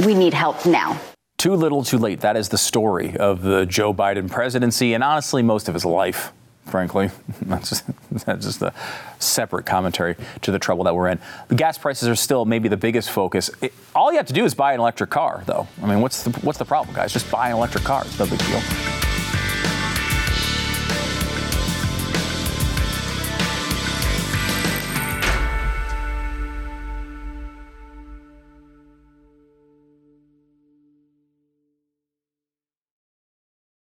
[0.05, 1.01] we need help now.
[1.39, 2.21] Too little, too late.
[2.21, 6.33] That is the story of the Joe Biden presidency and honestly, most of his life,
[6.65, 7.11] frankly.
[7.43, 7.85] That's just,
[8.27, 8.73] that's just a
[9.19, 11.21] separate commentary to the trouble that we're in.
[11.49, 13.51] The gas prices are still maybe the biggest focus.
[13.61, 15.69] It, all you have to do is buy an electric car, though.
[15.83, 17.13] I mean, what's the, what's the problem, guys?
[17.13, 18.03] Just buy an electric car.
[18.05, 19.06] It's no big deal.